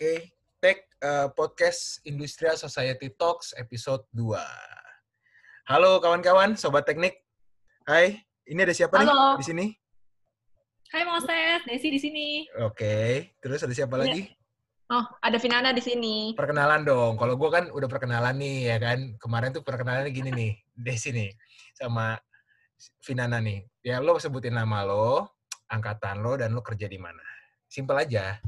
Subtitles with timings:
[0.00, 0.32] Oke,
[0.64, 4.32] Tech uh, Podcast Industrial Society Talks episode 2.
[5.68, 7.20] Halo kawan-kawan, sobat teknik.
[7.84, 8.16] Hai,
[8.48, 9.36] ini ada siapa Halo.
[9.36, 9.66] nih di sini?
[10.88, 12.48] Hai Moses, Desi di sini.
[12.64, 14.08] Oke, terus ada siapa Ya.
[14.08, 14.22] lagi?
[14.88, 16.32] Oh, ada Vinana di sini.
[16.32, 17.20] Perkenalan dong.
[17.20, 19.20] Kalau gue kan udah perkenalan nih, ya kan.
[19.20, 21.28] Kemarin tuh perkenalannya gini nih, Desi nih,
[21.76, 22.16] sama
[23.04, 23.68] Vinana nih.
[23.84, 25.28] Ya lo sebutin nama lo,
[25.68, 27.20] angkatan lo, dan lo kerja di mana.
[27.68, 28.40] Simpel aja.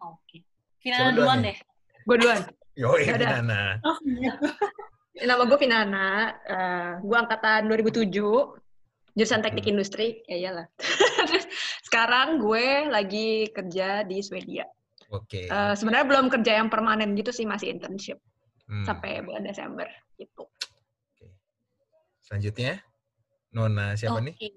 [0.00, 0.42] Oke.
[0.80, 1.46] Vinana duluan duluan nih?
[1.46, 1.58] deh.
[2.02, 2.40] Gue duluan.
[2.72, 3.28] Yoi, Yaudah.
[3.30, 3.60] Vinana.
[3.82, 3.96] Oh,
[5.20, 6.06] Nama gue Vinana.
[6.42, 8.08] eh gue angkatan 2007.
[9.10, 9.72] Jurusan teknik Hmm.
[9.74, 10.22] industri.
[10.24, 10.66] Ya iyalah.
[11.86, 14.64] Sekarang gue lagi kerja di Swedia.
[15.10, 15.44] Oke.
[15.44, 18.16] Eh, Sebenarnya belum kerja yang permanen gitu sih, masih internship.
[18.64, 18.86] Hmm.
[18.86, 20.46] Sampai bulan Desember gitu.
[21.10, 21.26] Oke.
[22.22, 22.78] Selanjutnya,
[23.50, 24.30] Nona siapa nih?
[24.32, 24.48] Oke,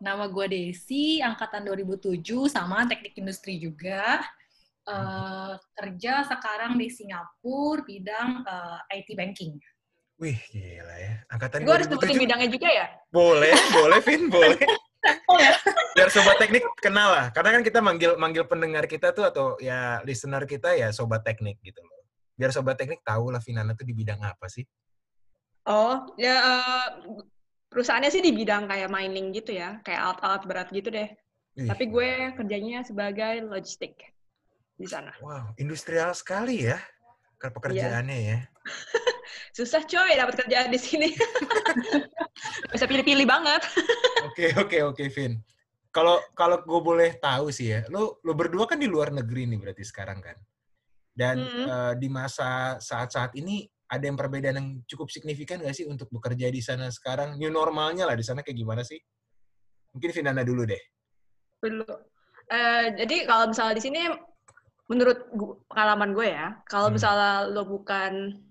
[0.00, 2.16] nama gue Desi, angkatan 2007,
[2.48, 4.24] sama teknik industri juga.
[4.86, 9.58] Eh, kerja sekarang di Singapura, bidang eh, IT banking.
[10.22, 11.14] Wih, gila ya.
[11.26, 12.22] Angkatan Gue harus sebutin 2007.
[12.22, 12.86] bidangnya juga ya?
[13.10, 14.58] Boleh, boleh, Vin, boleh.
[15.06, 15.54] Oh ya?
[15.94, 17.26] Biar sobat teknik kenal lah.
[17.30, 21.62] Karena kan kita manggil manggil pendengar kita tuh atau ya listener kita ya sobat teknik
[21.62, 22.10] gitu loh.
[22.34, 24.66] Biar sobat teknik tahu lah Vinana tuh di bidang apa sih.
[25.62, 26.86] Oh, ya eh,
[27.70, 31.06] perusahaannya sih di bidang kayak mining gitu ya, kayak alat-alat berat gitu deh.
[31.54, 34.15] Wih, Tapi gue kerjanya sebagai logistik
[34.76, 35.12] di sana.
[35.24, 36.76] Wow, industrial sekali ya
[37.40, 38.38] ke- pekerjaannya ya.
[39.56, 41.08] Susah coy dapat kerjaan di sini.
[42.72, 43.64] Bisa pilih-pilih banget.
[44.28, 45.40] Oke, oke, oke, Vin.
[45.88, 49.56] Kalau kalau gue boleh tahu sih ya, lo lo berdua kan di luar negeri nih
[49.56, 50.36] berarti sekarang kan.
[51.16, 51.64] Dan Mhm.
[51.64, 56.52] eh, di masa saat-saat ini ada yang perbedaan yang cukup signifikan gak sih untuk bekerja
[56.52, 57.40] di sana sekarang?
[57.40, 59.00] New normalnya lah di sana kayak gimana sih?
[59.96, 60.82] Mungkin Vinana dulu deh.
[61.64, 61.88] Dulu.
[62.52, 64.00] Eh, jadi kalau misalnya di sini,
[64.86, 66.96] menurut gu- pengalaman gue ya, kalau Hmm.
[66.98, 68.42] misalnya lo bukan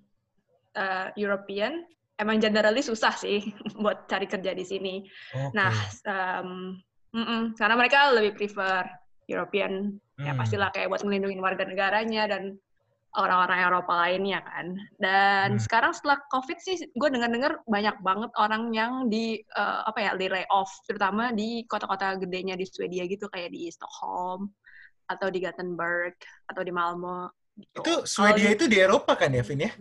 [0.75, 1.87] eh, European,
[2.19, 3.39] emang generally susah sih
[3.83, 4.95] buat cari kerja di sini.
[5.31, 5.55] Oke.
[5.55, 5.71] Nah,
[6.03, 6.75] em,
[7.15, 8.83] mm-mm, karena mereka lebih prefer
[9.25, 10.39] European, ya Hmm.
[10.39, 12.59] pastilah kayak buat melindungi warga negaranya dan
[13.15, 14.75] orang-orang Eropa lainnya kan.
[14.99, 15.63] Dan Hmm.
[15.63, 20.27] sekarang setelah COVID sih, gue dengar-dengar banyak banget orang yang di eh, apa ya, di
[20.27, 24.51] layoff, terutama di kota-kota gedenya di Swedia gitu, kayak di Stockholm
[25.05, 26.13] atau di Gothenburg
[26.45, 27.29] atau di Malmo.
[27.55, 27.79] gitu.
[27.79, 29.71] Itu Swedia di- itu di Eropa kan ya, Vin ya?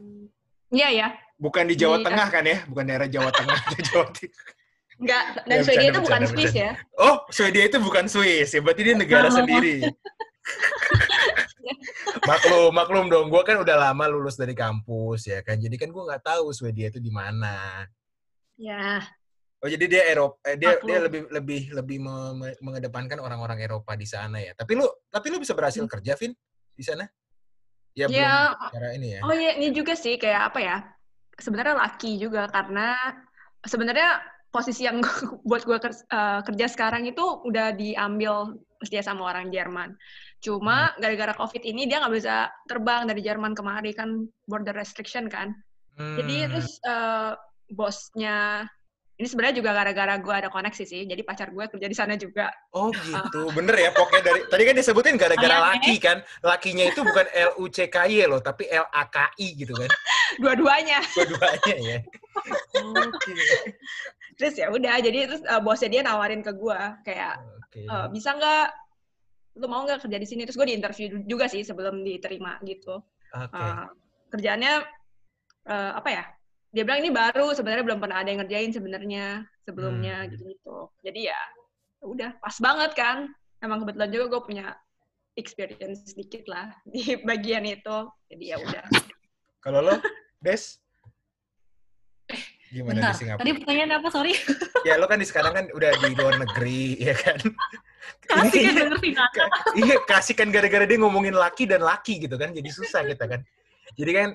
[0.71, 2.59] Iya ya, Bukan di Jawa Di- Tengah kan ya?
[2.65, 3.59] Bukan daerah Jawa Tengah,
[3.91, 4.43] Jawa Timur.
[4.95, 5.25] enggak.
[5.43, 6.71] Dan Ya, Swedia itu bukan bercanda, Swiss ya.
[6.95, 8.61] Oh, Swedia itu bukan Swiss ya?
[8.61, 9.35] Berarti dia negara Oh.
[9.35, 9.83] sendiri.
[12.25, 13.27] maklum, maklum dong.
[13.27, 15.57] Gue kan udah lama lulus dari kampus ya kan.
[15.57, 17.85] Jadi kan gue nggak tahu Swedia itu di mana.
[18.55, 19.03] Ya,
[19.65, 23.97] Oh jadi dia Eropa, eh, dia dia lebih lebih lebih me- me- mengedepankan orang-orang Eropa
[23.97, 24.53] di sana ya.
[24.53, 26.37] Tapi lu tapi lu bisa berhasil kerja, Vin,
[26.77, 27.09] di sana?
[27.97, 29.21] Ya, belum Ya, cara ini ya.
[29.25, 30.77] Oh iya, ini juga sih kayak apa ya?
[31.41, 32.93] Sebenarnya laki juga karena
[33.65, 34.21] sebenarnya
[34.53, 35.01] posisi yang
[35.49, 35.81] buat gue
[36.45, 39.97] kerja sekarang itu udah diambil mestinya sama orang Jerman.
[40.45, 45.57] Cuma gara-gara COVID ini dia nggak bisa terbang dari Jerman kemari kan border restriction kan.
[45.97, 46.49] Jadi Hmm.
[46.53, 47.33] terus eh,
[47.73, 48.69] bosnya
[49.15, 51.07] ini sebenarnya juga gara-gara gue ada koneksi sih.
[51.07, 52.51] Jadi pacar gue kerja di sana juga.
[52.75, 57.01] Oh gitu, bener ya pokoknya dari tadi kan disebutin gara-gara Ayah, laki kan, lakinya itu
[57.07, 59.87] bukan L U C K Y loh, tapi L A K I gitu kan,
[60.43, 60.99] Dua-duanya.
[61.15, 61.99] dua-duanya ya.
[62.83, 63.33] Oke,
[64.35, 67.81] Terus ya udah, jadi terus eh, bosnya dia nawarin ke gue kayak oke.
[67.87, 68.67] Eh, bisa nggak
[69.63, 72.99] lu mau nggak kerja di sini terus gue di interview juga sih sebelum diterima gitu
[73.31, 73.55] Oke.
[73.55, 73.87] Eh,
[74.35, 74.73] kerjaannya
[75.71, 76.25] eh, apa ya
[76.75, 79.27] dia bilang ini baru sebenarnya belum pernah ada yang ngerjain sebenarnya
[79.63, 80.31] sebelumnya Hmm.
[80.35, 81.41] gitu gitu jadi ya
[82.03, 83.17] udah pas banget kan
[83.63, 84.67] emang kebetulan juga gue punya
[85.35, 88.85] experience sedikit lah di bagian itu jadi ya udah
[89.65, 89.97] Kalau lo,
[90.45, 90.77] Des?
[92.69, 93.41] Gimana Bentar, di Singapura?
[93.41, 94.37] tadi pertanyaan apa, sorry?
[94.85, 97.41] Ya lo kan di sekarang kan udah di luar negeri, ya kan?
[98.29, 98.93] Kasih kan
[99.73, 103.41] iya kasih kan gara-gara dia ngomongin laki dan laki gitu kan jadi susah kita kan
[103.93, 104.29] jadi kan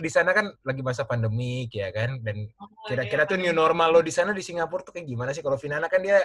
[0.00, 2.24] di sana kan lagi masa pandemik ya kan?
[2.24, 5.36] Dan Oh, kira-kira iya, tuh new normal lo di sana di Singapura tuh kayak gimana
[5.36, 5.44] sih?
[5.44, 6.24] Kalau Vinana kan dia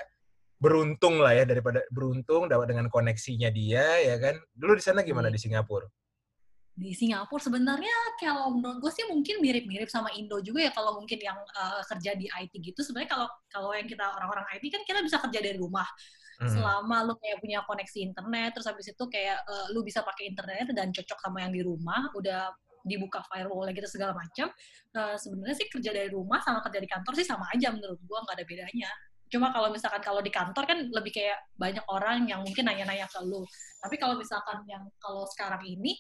[0.59, 4.35] beruntung lah ya daripada beruntung dapat dengan koneksinya dia ya kan?
[4.55, 5.35] Dulu di sana gimana Iya.
[5.35, 5.87] di Singapura?
[6.79, 11.19] Di Singapura sebenarnya kalau menurut gue sih mungkin mirip-mirip sama Indo juga ya kalau mungkin
[11.19, 12.79] yang eh, kerja di IT gitu.
[12.79, 15.87] Sebenarnya kalau kalau yang kita orang-orang IT kan kita bisa kerja dari rumah.
[16.39, 16.47] Hmm.
[16.55, 20.71] selama lu kayak punya koneksi internet terus habis itu kayak eh, lu bisa pakai internet
[20.71, 22.55] dan cocok sama yang di rumah udah
[22.85, 24.47] dibuka firewall gitu segala macam
[24.95, 28.23] eh, sebenarnya sih kerja dari rumah sama kerja di kantor sih sama aja menurut gua
[28.25, 28.89] nggak ada bedanya
[29.29, 33.21] Cuma kalau misalkan kalau di kantor kan lebih kayak banyak orang yang mungkin nanya-nanya ke
[33.21, 33.45] lu.
[33.77, 35.93] Tapi kalau misalkan yang kalau sekarang ini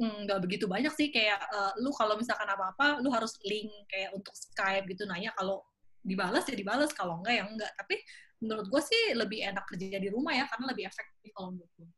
[0.00, 4.16] hmm, nggak begitu banyak sih kayak uh, lu kalau misalkan apa-apa lu harus link kayak
[4.16, 5.60] untuk Skype gitu nanya kalau
[6.00, 7.72] dibalas ya dibalas kalau enggak ya enggak.
[7.76, 8.00] Tapi
[8.40, 11.88] menurut gue sih lebih enak kerja di rumah ya karena lebih efektif kalau menurut gue.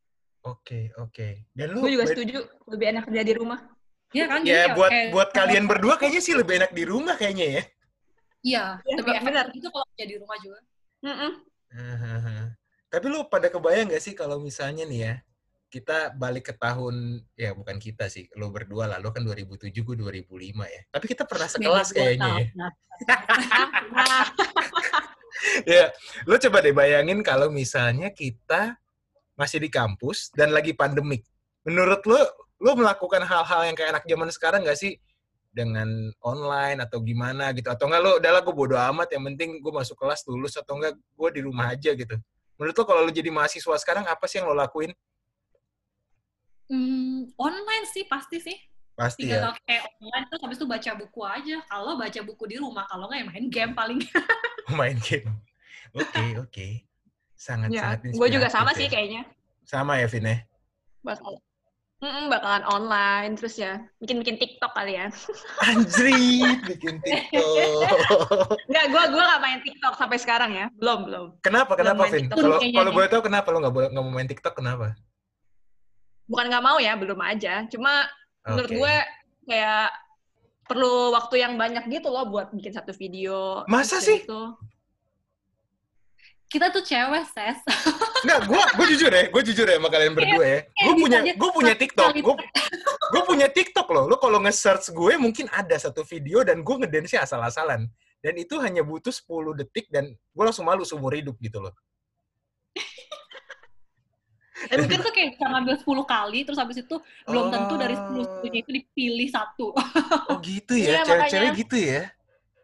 [0.42, 1.54] Oke, oke.
[1.54, 3.62] Dan lu Gue juga setuju, lebih enak kerja di rumah.
[4.12, 4.40] Iya kan?
[4.44, 7.62] Ya Jadi buat kayak- buat kalian berdua kayaknya sih lebih enak di rumah kayaknya ya.
[8.42, 9.46] Iya, Iya, lebih benar.
[9.54, 10.60] itu kalau kerja di rumah juga.
[11.02, 11.32] Mm-mm.
[11.72, 12.38] Hahaha.
[12.92, 15.14] Tapi lu pada kebayang gak sih kalau misalnya nih ya,
[15.72, 19.96] kita balik ke tahun, ya bukan kita sih, lu berdua lah, lu kan 2007, gue
[19.96, 20.82] 2005 ya.
[20.92, 22.46] Tapi kita pernah sekelas Beda kayaknya ya.
[22.52, 22.70] Nah,
[25.64, 25.90] Ya,
[26.22, 28.76] lu coba deh bayangin kalau misalnya kita
[29.34, 31.24] masih di kampus dan lagi pandemik.
[31.64, 32.20] Menurut lu,
[32.62, 34.94] lu melakukan hal-hal yang kayak anak zaman sekarang gak sih?
[35.52, 35.84] Dengan
[36.24, 37.68] online atau gimana gitu?
[37.68, 40.96] Atau enggak lu, udahlah gue bodo amat, yang penting gue masuk kelas lulus atau enggak
[40.96, 42.16] gue di rumah aja gitu.
[42.56, 44.94] Menurut lu kalau lu jadi mahasiswa sekarang, apa sih yang lo lakuin?
[46.72, 48.56] Hmm, online sih pasti sih.
[48.96, 49.44] Pasti ya.
[49.44, 51.56] Tinggal kayak online terus habis itu baca buku aja.
[51.68, 54.00] Kalau baca buku di rumah, kalau nggak ya main game paling.
[54.78, 55.36] main game.
[55.92, 56.68] Oke, oke.
[57.36, 58.78] Sangat ya, sangat gue juga sama ya.
[58.78, 59.28] sih kayaknya.
[59.68, 60.38] Sama ya, Vin ya?
[62.02, 65.06] Mm-mm, bakalan online, terus ya bikin-bikin TikTok kali ya.
[65.70, 67.94] Anjrit, bikin TikTok.
[68.68, 70.66] Enggak, gue gua gak main TikTok sampai sekarang ya.
[70.74, 71.26] Belum, belum.
[71.46, 71.78] Kenapa?
[71.78, 72.26] Belum Kenapa, Vin?
[72.26, 72.96] Kalau kayaknya kalau nih.
[72.98, 74.54] boleh tahu kenapa lo nggak boleh nggak mau main TikTok?
[74.58, 74.98] Kenapa?
[76.26, 77.70] Bukan gak mau ya, belum aja.
[77.70, 78.10] Cuma
[78.50, 78.78] menurut Oke.
[78.82, 78.94] gue
[79.46, 79.94] kayak
[80.66, 83.62] perlu waktu yang banyak gitu loh buat bikin satu video.
[83.70, 84.26] Masa sih?
[84.26, 84.42] Gitu.
[86.52, 87.58] Kita tuh cewek, Ses.
[88.28, 90.60] Enggak, gue gue jujur ya, gue jujur ya sama kalian berdua ya.
[90.68, 92.34] Gue bisa punya gue punya TikTok, gue
[93.16, 94.04] gue punya TikTok loh.
[94.04, 97.88] Lo kalau nge-search gue mungkin ada satu video dan gue ngedance asal-asalan.
[98.22, 101.72] Dan itu hanya butuh 10 detik dan gue langsung malu seumur hidup gitu loh.
[104.70, 106.96] Eh, mungkin tuh kayak bisa ngambil 10 kali, terus habis itu
[107.26, 109.74] belum tentu dari 10 10 itu dipilih satu.
[110.30, 112.14] Oh gitu ya, Iya, cewek-cewek gitu ya.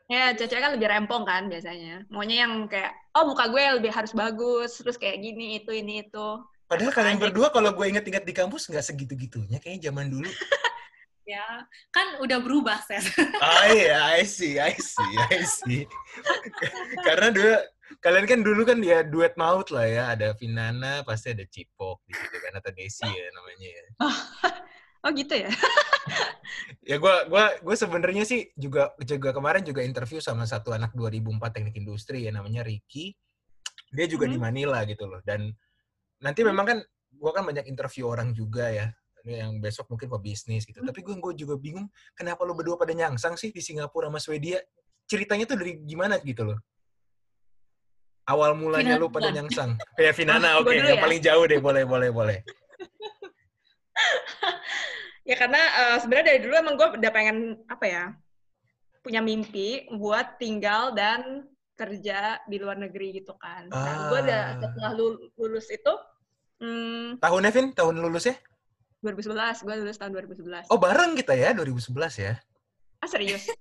[0.08, 2.08] Ya, cewek kan lebih rempong kan biasanya.
[2.08, 6.28] Maunya yang kayak, oh muka gue lebih harus bagus, terus kayak gini, itu, ini, itu.
[6.64, 10.28] Padahal kalian Aja berdua kalau gue inget-inget di kampus nggak segitu-gitunya kayaknya zaman dulu.
[11.36, 11.44] ya,
[11.92, 13.04] kan udah berubah, Ses.
[13.36, 15.84] Ah iya, I see, I see, I see.
[17.06, 17.68] Karena dua
[18.00, 22.16] kalian kan dulu kan ya duet maut lah ya, ada Vinana, pasti ada Cipok di
[22.16, 23.86] situ kan atau Desi ya namanya ya.
[25.04, 25.50] Oh gitu ya?
[26.88, 31.36] Ya gua gua gua sebenarnya sih juga juga kemarin juga interview sama satu anak 2004
[31.52, 33.12] teknik industri ya namanya Ricky.
[33.92, 34.48] Dia juga di Hmm.
[34.48, 35.52] Manila gitu loh dan
[36.18, 36.78] nanti memang kan
[37.14, 38.86] gua kan banyak interview orang juga ya
[39.28, 40.80] yang besok mungkin pebisnis gitu.
[40.80, 40.88] Hmm.
[40.88, 41.84] Tapi gue gue juga bingung
[42.16, 44.56] kenapa lo berdua pada nyangsang sih di Singapura sama Swedia.
[45.04, 46.58] Ceritanya tuh dari gimana gitu loh.
[48.24, 49.76] Awal mulanya lo pada nyangsang.
[50.00, 51.04] Ya Vinana Oh, oke, dulu yang ya.
[51.04, 52.38] paling jauh deh boleh boleh boleh.
[55.28, 57.36] Ya karena eh, sebenarnya dari dulu emang gue udah pengen
[57.68, 58.04] apa ya
[58.98, 61.44] punya mimpi buat tinggal dan
[61.76, 63.68] kerja di luar negeri gitu kan.
[63.68, 64.58] Nah, gue udah Ah.
[64.58, 65.92] setelah lu- lulus itu
[66.58, 68.34] hmm, Tahunnya Vin, tahun lulusnya?
[68.98, 70.66] 2011, gue lulus tahun 2011.
[70.66, 72.34] Oh bareng kita ya 2011 ya.
[72.98, 73.46] Ah serius?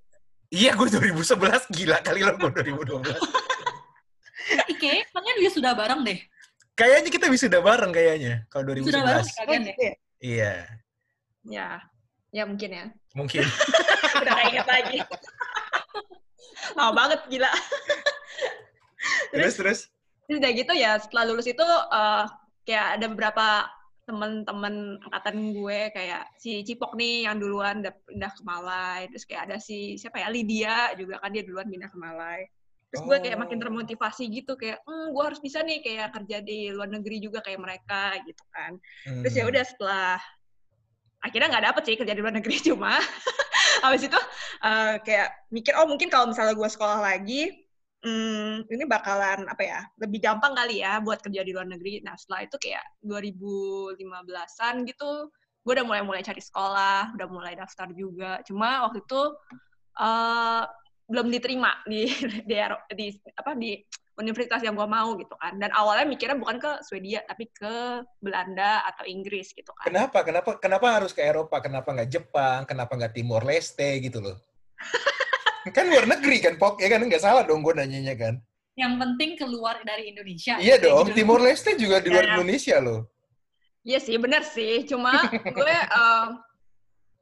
[0.47, 3.03] Iya, gue 2011 gila kali lo gue 2012.
[4.71, 6.19] Ike, kalian juga sudah bareng deh.
[6.71, 9.39] kayaknya kita wisuda bareng kayaknya kalau Sudah bareng 2011.
[9.43, 9.73] kalian ya?
[10.17, 10.53] Iya,
[11.47, 11.79] Ya,
[12.29, 12.85] ya mungkin ya.
[13.15, 13.41] mungkin.
[14.21, 14.99] Udah gak ingat lagi.
[16.75, 17.51] Lama banget gila.
[19.31, 19.79] terus terus.
[20.27, 22.23] Terus udah gitu ya setelah lulus itu eh,
[22.67, 23.47] kayak ada beberapa
[24.03, 29.51] teman-teman angkatan gue kayak si Cipok nih yang duluan udah pindah ke Malai terus kayak
[29.51, 32.47] ada si siapa ya Lydia juga kan dia duluan pindah ke Malai
[32.87, 33.63] terus gue kayak makin Oh.
[33.67, 37.59] termotivasi gitu kayak hmm, gue harus bisa nih kayak kerja di luar negeri juga kayak
[37.59, 38.79] mereka gitu kan
[39.23, 39.51] terus ya Hmm.
[39.51, 40.15] udah setelah
[41.27, 42.95] akhirnya nggak dapet sih kerja di luar negeri cuma
[43.83, 44.19] habis itu
[44.63, 47.67] eh, kayak mikir oh mungkin kalau misalnya gue sekolah lagi
[48.01, 52.01] hmm, ini bakalan apa ya lebih gampang kali ya buat kerja di luar negeri.
[52.05, 55.29] Nah setelah itu kayak 2015an gitu
[55.67, 58.39] gue udah mulai mulai cari sekolah udah mulai daftar juga.
[58.47, 59.21] Cuma waktu itu
[59.99, 60.63] eh,
[61.07, 62.11] belum diterima di
[62.47, 62.55] di,
[62.93, 63.79] di apa di
[64.17, 68.83] universitas yang gue mau gitu kan dan awalnya mikirnya bukan ke Swedia tapi ke Belanda
[68.89, 70.25] atau Inggris gitu kan Kenapa?
[70.25, 70.57] Kenapa?
[70.57, 71.61] Kenapa harus ke Eropa?
[71.61, 72.65] Kenapa nggak Jepang?
[72.65, 74.35] Kenapa nggak Timor Leste gitu loh?
[75.75, 76.81] kan luar negeri kan, Pok?
[76.81, 78.41] Ya kan nggak salah dong gue nanyanya kan.
[78.77, 80.57] Yang penting keluar dari Indonesia.
[80.61, 81.21] Iya dong, gitu.
[81.21, 82.33] Timor Leste juga di luar Ya.
[82.37, 83.09] Indonesia loh.
[83.85, 84.85] Iya sih, bener sih.
[84.89, 85.13] Cuma
[85.57, 86.27] gue eh,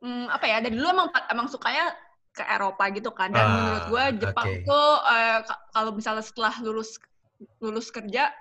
[0.04, 0.58] hmm, apa ya?
[0.64, 1.92] Dari dulu emang emang sukanya
[2.36, 3.32] ke Eropa gitu kan.
[3.32, 4.68] Dan Ah, menurut gue Jepang oke.
[4.68, 4.88] tuh
[5.48, 7.00] ka- kalau misalnya setelah lulus
[7.64, 8.32] lulus kerja,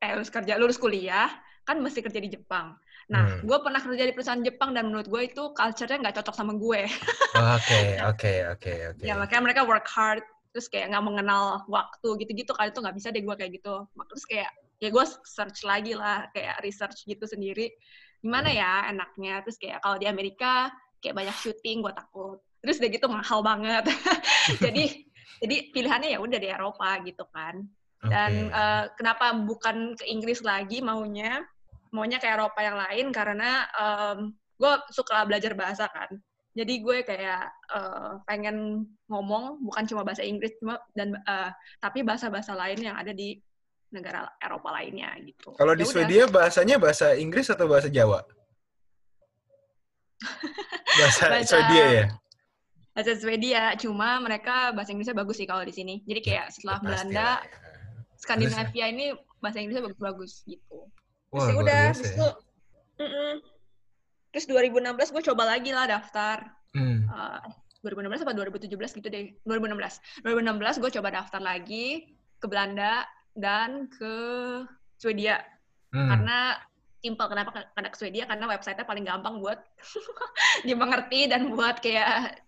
[0.00, 1.28] eh lulus kerja, lulus kuliah,
[1.62, 2.74] kan mesti kerja di Jepang.
[3.12, 3.44] Nah, Hmm.
[3.44, 6.88] gue pernah kerja di perusahaan Jepang dan menurut gue itu culture-nya nggak cocok sama gue.
[7.32, 9.02] Oke, oke, oke, oke.
[9.04, 12.52] Ya makanya mereka work hard, terus kayak nggak mengenal waktu gitu-gitu.
[12.56, 13.84] Kali itu nggak bisa deh gue kayak gitu.
[13.88, 14.50] Terus kayak
[14.82, 17.70] ya gue search lagi lah, kayak research gitu sendiri.
[18.22, 19.42] Gimana ya enaknya?
[19.46, 20.70] Terus kayak kalau di Amerika
[21.02, 22.38] kayak banyak syuting, gue takut.
[22.62, 23.84] Terus udah gitu mahal banget.
[24.64, 24.84] jadi
[25.42, 27.66] jadi pilihannya ya udah di Eropa gitu kan.
[28.02, 28.54] Dan Oke.
[28.54, 31.42] eh, kenapa bukan ke Inggris lagi maunya?
[31.92, 33.66] Maunya ke Eropa yang lain karena
[34.56, 36.08] gue suka belajar bahasa kan.
[36.52, 41.50] Jadi gue kayak eh, pengen ngomong bukan cuma bahasa Inggris cuma dan eh,
[41.82, 43.36] tapi bahasa-bahasa lain yang ada di
[43.92, 45.52] negara Eropa lainnya gitu.
[45.52, 45.90] Kalau di Ya.
[45.90, 48.24] Swedia bahasanya bahasa Inggris atau bahasa Jawa?
[50.98, 52.04] Bahasa, Bahasa- Swedia ya?
[52.92, 56.04] Bahasa Swedia, cuma mereka bahasa Inggrisnya bagus sih kalau di sini.
[56.04, 57.58] Jadi kayak setelah Ya, Belanda, ya.
[58.20, 59.06] Skandinavia ini
[59.40, 60.92] bahasa Inggrisnya bagus-bagus gitu.
[61.32, 62.18] Wah, Terus ya udah, biasa terus ya.
[62.20, 62.32] tuh,
[63.00, 63.32] mm-mm.
[64.36, 66.36] terus 2016 gue coba lagi lah daftar.
[66.76, 67.08] Hmm.
[67.08, 67.40] Eh,
[67.82, 69.32] 2016 apa 2017 gitu deh.
[69.48, 70.22] 2016.
[70.22, 74.14] 2016 gue coba daftar lagi ke Belanda dan ke
[75.00, 75.40] Swedia.
[75.90, 76.08] Hmm.
[76.12, 76.60] Karena
[77.02, 79.58] simpel kenapa karena ke Swedia karena website-nya paling gampang buat
[80.68, 82.38] dimengerti dan buat kayak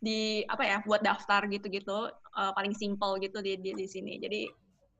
[0.00, 4.16] di apa ya buat daftar gitu-gitu eh, paling simple gitu di, di di sini.
[4.16, 4.48] Jadi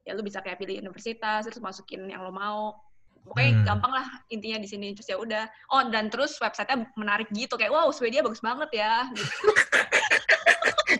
[0.05, 2.77] ya lu bisa kayak pilih universitas terus masukin yang lo mau.
[3.21, 3.65] Pokoknya Hmm.
[3.69, 5.45] gampang lah intinya di sini terus ya udah.
[5.69, 9.09] Oh dan terus website-nya menarik gitu kayak wow Swedia bagus banget ya.
[9.13, 9.33] Gitu.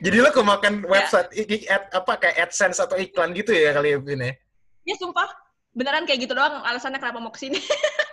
[0.01, 0.87] Jadi lo kemakan Ya.
[0.87, 4.33] website i- ad- apa kayak AdSense atau iklan gitu ya kali ya, Vin ya?
[4.87, 5.29] Ya sumpah
[5.73, 7.59] beneran kayak gitu doang alasannya kenapa mau ke sini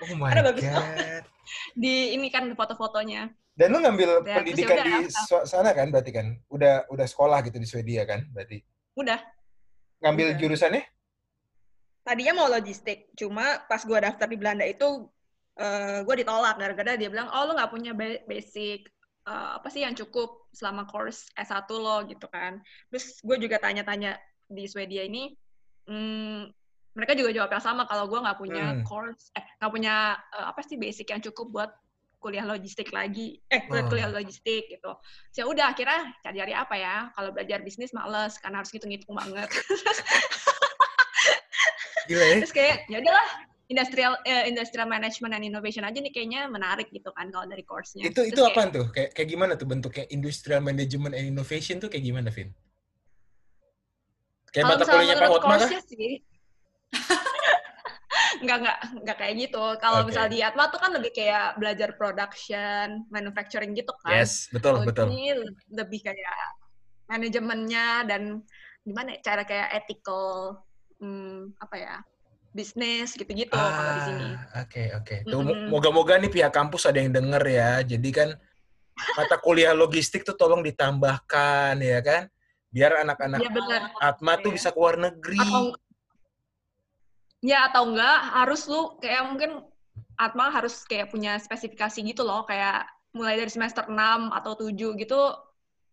[0.06, 1.24] Oh my Karena bagus god.
[1.74, 3.32] di ini kan foto-fotonya.
[3.58, 6.38] Dan lo ngambil Ya, pendidikan ya di so- sana kan berarti kan?
[6.48, 8.62] Udah udah sekolah gitu di Swedia kan berarti?
[8.94, 9.18] Udah.
[10.00, 10.40] Ngambil Udah.
[10.40, 10.84] jurusannya?
[12.04, 15.12] tadinya mau logistik, cuma pas gue daftar di Belanda itu
[15.60, 18.88] eh gue ditolak gara-gara dia bilang, oh lo nggak punya ba- basic
[19.28, 22.64] eh, apa sih yang cukup selama course S1 lo gitu kan.
[22.88, 24.16] Terus gue juga tanya-tanya
[24.48, 25.36] di Swedia ini,
[25.84, 26.48] hmm,
[26.96, 28.88] mereka juga jawab yang sama kalau gue nggak punya Hmm.
[28.88, 29.96] course, eh nggak punya
[30.32, 31.72] eh, apa sih basic yang cukup buat
[32.28, 33.88] kuliah logistik lagi, eh kuliah, Oh.
[33.88, 34.92] kuliah logistik gitu.
[35.32, 37.08] So, ya udah akhirnya cari-cari apa ya?
[37.16, 39.48] Kalau belajar bisnis males karena harus ngitung-ngitung banget.
[42.12, 42.36] Gila ya.
[42.44, 43.28] Terus kayak ya udahlah
[43.72, 48.04] industrial eh, industrial management and innovation aja nih kayaknya menarik gitu kan kalau dari course-nya.
[48.04, 48.92] Itu Terus itu apa tuh?
[48.92, 52.52] Kayak kayak gimana tuh bentuknya industrial management and innovation tuh kayak gimana, Vin?
[54.52, 55.80] Kayak mata kuliahnya Pak Hotma sih
[58.38, 59.64] Enggak, enggak, enggak kayak gitu.
[59.82, 60.08] Kalau Oke.
[60.14, 64.22] misalnya di Atma tuh kan lebih kayak belajar production, manufacturing gitu kan.
[64.22, 65.08] Yes, betul, Kalau betul.
[65.12, 65.38] Ini
[65.74, 66.38] lebih kayak
[67.08, 68.44] manajemennya dan
[68.84, 70.60] gimana ya, cara kayak ethical,
[71.00, 71.96] hmm, apa ya,
[72.52, 74.28] bisnis gitu-gitu kalau di sini.
[74.54, 75.16] Ah, Oke, oke.
[75.28, 75.70] Tuh mo- Mm-mm.
[75.70, 77.72] moga-moga nih pihak kampus ada yang denger ya.
[77.86, 78.30] Jadi kan
[79.14, 82.26] mata kuliah logistik tuh tolong ditambahkan ya kan.
[82.68, 83.82] Biar anak-anak benar.
[84.02, 84.58] Atma tuh Iya.
[84.58, 85.38] bisa keluar negeri.
[85.40, 85.78] Atau
[87.44, 89.52] ya atau enggak harus lu kayak mungkin
[90.18, 93.94] Atma harus kayak punya spesifikasi gitu loh, kayak mulai dari semester 6
[94.34, 95.20] atau 7 gitu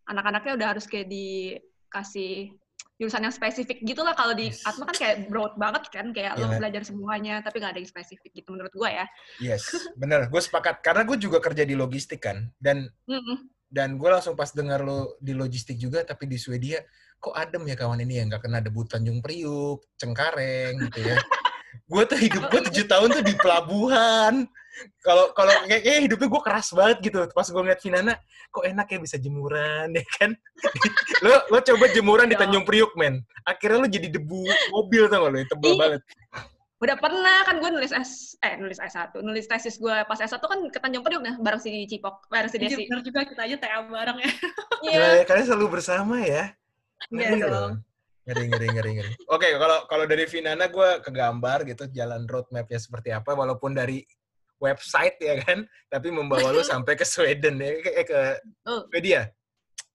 [0.09, 2.57] anak-anaknya udah harus kayak dikasih
[2.97, 4.63] jurusan yang spesifik gitu lah kalau di Yes.
[4.65, 6.57] Atma kan kayak broad banget kan kayak lo Iya.
[6.63, 9.07] belajar semuanya tapi nggak ada yang spesifik gitu menurut gua ya.
[9.43, 9.67] Yes,
[9.99, 10.31] bener.
[10.31, 10.79] Gue sepakat.
[10.81, 12.49] Karena gue juga kerja di logistik kan.
[12.57, 13.51] Dan Mm-mm.
[13.75, 16.79] Dan gue langsung pas dengar lo di logistik juga, tapi di Swedia,
[17.19, 21.19] kok adem ya kawan ini ya, nggak kena debu Tanjung Priuk, Cengkareng gitu ya.
[21.91, 24.47] gue tuh hidup gue tujuh tahun tuh di pelabuhan.
[25.03, 27.19] Kalau kalau kayak kayak hidupnya gue keras banget gitu.
[27.35, 28.15] Pas gue ngeliat Finana,
[28.51, 30.31] kok enak ya bisa jemuran ya kan.
[31.27, 32.47] lo lo coba jemuran di Ya.
[32.47, 33.23] Tanjung Priuk men.
[33.43, 35.79] Akhirnya lo jadi debu mobil tau gak lo, tebel Iya.
[35.83, 36.03] banget.
[36.85, 40.61] Udah pernah kan gue nulis S eh nulis S1, nulis tesis gue pas S1 kan
[40.69, 42.85] ke Tanjung Priok nah bareng si Cipok, bareng si Desi.
[42.85, 44.31] Bener juga kita aja TA bareng ya.
[44.85, 45.01] Iya.
[45.01, 46.53] Ya, kalian selalu bersama ya.
[47.09, 47.81] Iya loh.
[48.29, 49.13] Ngeri, ngeri, ngeri, ngeri.
[49.33, 54.05] Oke, kalau kalau dari Vinana gue kegambar gitu jalan roadmapnya seperti apa, walaupun dari
[54.61, 58.21] website ya kan, tapi membawa lu sampai ke Sweden ya, ke, eh, ke
[58.65, 58.85] Oh.
[58.93, 59.29] Swedia.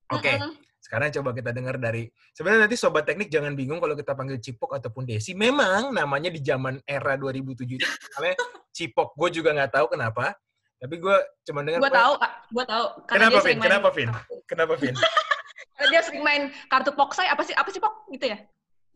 [0.10, 0.54] Oke, Mm-mm.
[0.90, 4.74] Sekarang coba kita dengar dari sebenarnya nanti sobat teknik jangan bingung kalau kita panggil Cipok
[4.74, 5.38] ataupun Desi.
[5.38, 7.86] Memang namanya di zaman era 2007 itu
[8.18, 8.36] namanya
[8.74, 9.14] Cipok.
[9.14, 10.34] Gue juga nggak tahu kenapa,
[10.82, 11.78] tapi gue cuma dengar.
[11.86, 12.32] Gue tahu, Kak.
[12.50, 12.86] Gue tahu.
[13.06, 13.58] Karena Kenapa, Vin?
[13.62, 14.10] Kenapa, Vin?
[14.50, 14.96] Kenapa, Vin?
[15.78, 16.44] Karena dia sering main
[16.74, 17.30] kartu Poksai.
[17.30, 17.54] Apa sih?
[17.54, 18.10] Apa sih Pok?
[18.10, 18.42] Gitu ya?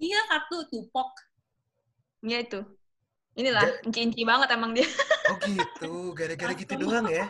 [0.02, 1.14] Iya, kartu tupok.
[2.26, 2.60] Iya itu.
[3.38, 4.90] Inilah, inci-inci banget emang dia.
[5.30, 7.30] Oh gitu, gara-gara gitu doang ya.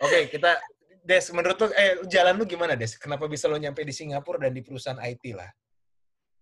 [0.00, 0.56] Oke, kita
[1.04, 2.96] Des, menurut lu, eh jalan lu gimana Des?
[2.96, 5.52] Kenapa bisa lo nyampe di Singapura dan di perusahaan IT lah?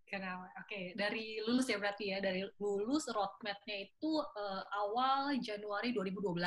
[0.06, 0.46] Kenapa?
[0.62, 2.22] Oke, dari lulus ya berarti ya.
[2.22, 6.38] Dari lulus roadmap-nya itu uh, awal Januari 2012.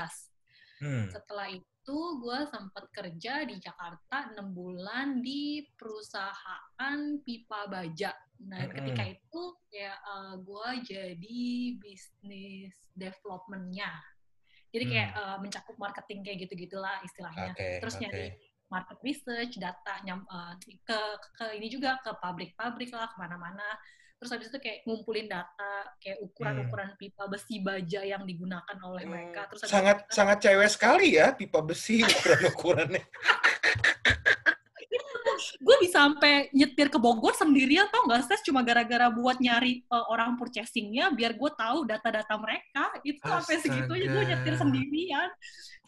[0.80, 1.12] Hmm.
[1.12, 8.16] Setelah itu gue sempat kerja di Jakarta 6 bulan di perusahaan pipa baja.
[8.48, 8.72] Nah, hmm.
[8.80, 9.44] ketika itu
[9.76, 11.44] ya uh, gue jadi
[11.84, 13.92] bisnis development-nya.
[14.76, 15.22] Jadi kayak hmm.
[15.24, 17.56] uh, mencakup marketing kayak gitu-gitulah istilahnya.
[17.56, 18.04] Okay, Terus okay.
[18.04, 18.26] nyari
[18.68, 21.00] market research, data nyam, uh, ke,
[21.40, 23.70] ke ini juga ke pabrik-pabrik lah ke mana-mana.
[24.20, 27.00] Terus habis itu kayak ngumpulin data, kayak ukuran-ukuran hmm.
[27.00, 29.12] pipa besi baja yang digunakan oleh hmm.
[29.12, 29.42] mereka.
[29.52, 33.04] Terus sangat itu, sangat cewek sekali ya pipa besi ukuran-ukurannya.
[35.62, 40.12] Gue bisa sampai nyetir ke Bogor sendirian tau nggak sih cuma gara-gara buat nyari uh,
[40.12, 42.86] orang purchasingnya biar gue tahu data-data mereka.
[43.02, 45.30] Itu sampai segitunya gue nyetir sendirian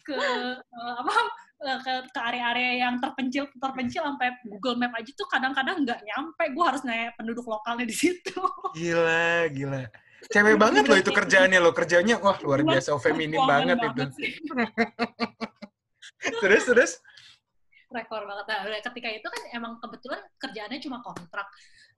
[0.02, 1.14] ke uh, apa
[1.58, 6.44] eh, ke ke area-area yang terpencil terpencil sampai Google Map aja tuh kadang-kadang nggak nyampe.
[6.54, 8.40] Gue harus nanya penduduk lokalnya di situ.
[8.74, 9.82] Gila gila.
[10.28, 14.50] Cewek banget loh itu kerjaannya lo kerjanya wah luar biasa oh, feminim banget, banget itu.
[16.42, 16.92] terus terus
[17.88, 18.46] rekor banget.
[18.48, 18.58] Nah,
[18.92, 21.48] ketika itu kan emang kebetulan kerjaannya cuma kontrak.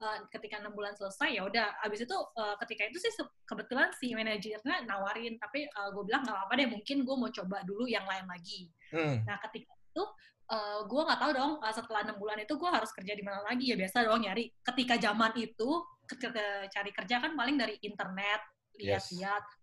[0.00, 1.76] Uh, ketika enam bulan selesai ya udah.
[1.84, 3.12] Abis itu uh, ketika itu sih
[3.44, 7.60] kebetulan si manajernya nawarin, tapi uh, gue bilang nggak apa-apa deh, mungkin gue mau coba
[7.68, 8.72] dulu yang lain lagi.
[8.96, 9.20] Hmm.
[9.28, 10.04] Nah ketika itu
[10.48, 13.44] uh, gue nggak tahu dong uh, setelah enam bulan itu gue harus kerja di mana
[13.44, 14.48] lagi ya biasa dong nyari.
[14.64, 15.70] Ketika zaman itu
[16.08, 18.40] ketika cari kerja kan paling dari internet
[18.80, 19.44] lihat-lihat.
[19.44, 19.59] Yes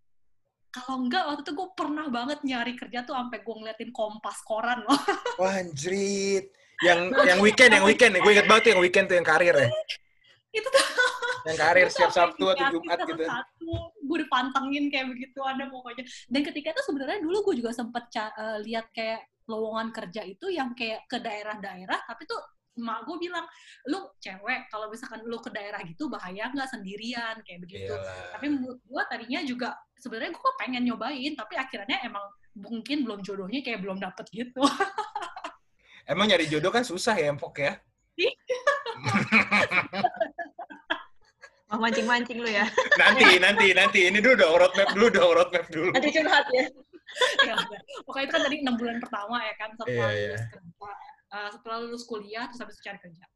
[0.68, 4.84] kalau enggak waktu itu gue pernah banget nyari kerja tuh sampai gue ngeliatin kompas koran
[4.84, 5.00] loh.
[5.40, 6.52] Wah anjrit.
[6.78, 9.68] Yang yang weekend, yang weekend, gue inget banget tuh yang weekend tuh yang karir ya.
[10.54, 10.84] itu tuh.
[11.50, 13.24] Yang karir setiap Sabtu atau Jumat gitu.
[13.26, 16.06] Satu, gue dipantengin kayak begitu ada pokoknya.
[16.30, 20.76] Dan ketika itu sebenarnya dulu gue juga sempet uh, lihat kayak lowongan kerja itu yang
[20.76, 22.38] kayak ke daerah-daerah, tapi tuh
[22.78, 23.44] mak gue bilang
[23.90, 28.38] lu cewek kalau misalkan lu ke daerah gitu bahaya nggak sendirian kayak begitu Yalah.
[28.38, 32.22] tapi menurut gue tadinya juga sebenarnya gue pengen nyobain tapi akhirnya emang
[32.54, 34.62] mungkin belum jodohnya kayak belum dapet gitu
[36.12, 37.72] emang nyari jodoh kan susah ya empok ya
[41.68, 42.64] Mau mancing-mancing lu ya?
[42.96, 44.08] Nanti, nanti, nanti.
[44.08, 45.92] Ini dulu dong, roadmap dulu dong, roadmap dulu.
[45.92, 46.64] Nanti curhat ya.
[47.44, 47.54] ya
[48.08, 50.40] Pokoknya itu kan tadi enam bulan pertama ya kan, setelah yeah, yeah.
[50.48, 50.88] kerja
[51.32, 53.26] uh, setelah lulus kuliah terus habis cari kerja.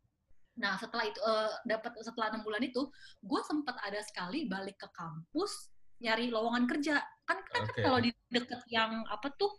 [0.60, 2.88] Nah setelah itu uh, dapat setelah enam bulan itu,
[3.24, 7.00] gue sempat ada sekali balik ke kampus nyari lowongan kerja.
[7.24, 7.82] Kan kan, okay.
[7.84, 9.54] kalau di deket yang apa tuh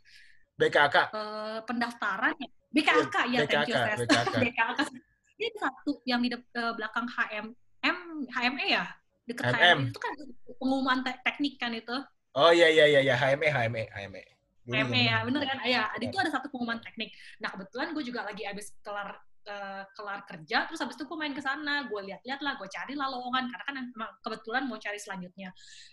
[0.53, 4.33] BKK uh, eh, pendaftaran ya BKK ya BKK, thank you BKK.
[4.37, 4.79] BKK.
[5.41, 7.45] Ini satu yang di uh, belakang HM
[7.83, 7.97] M
[8.29, 8.85] HME ya
[9.25, 9.59] deket HM.
[9.59, 10.13] HME itu kan
[10.61, 11.97] pengumuman te teknik kan itu.
[12.37, 14.32] Oh iya iya iya ya HME HME HME.
[14.63, 15.57] PME ya, bener kan?
[15.67, 17.11] Ya, itu ada satu pengumuman teknik.
[17.43, 21.35] Nah, kebetulan gue juga lagi abis kelar uh, kelar kerja, terus habis itu gue main
[21.35, 24.99] ke sana, gue lihat-lihat lah, gue cari lah lowongan, karena kan emang kebetulan mau cari
[24.99, 25.49] selanjutnya.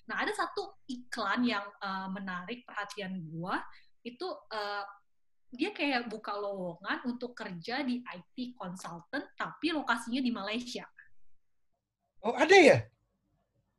[0.07, 3.55] Nah, ada satu iklan yang uh, menarik perhatian gue,
[4.07, 4.85] itu uh,
[5.51, 10.87] dia kayak buka lowongan untuk kerja di IT consultant, tapi lokasinya di Malaysia.
[12.23, 12.79] Oh, ada ya?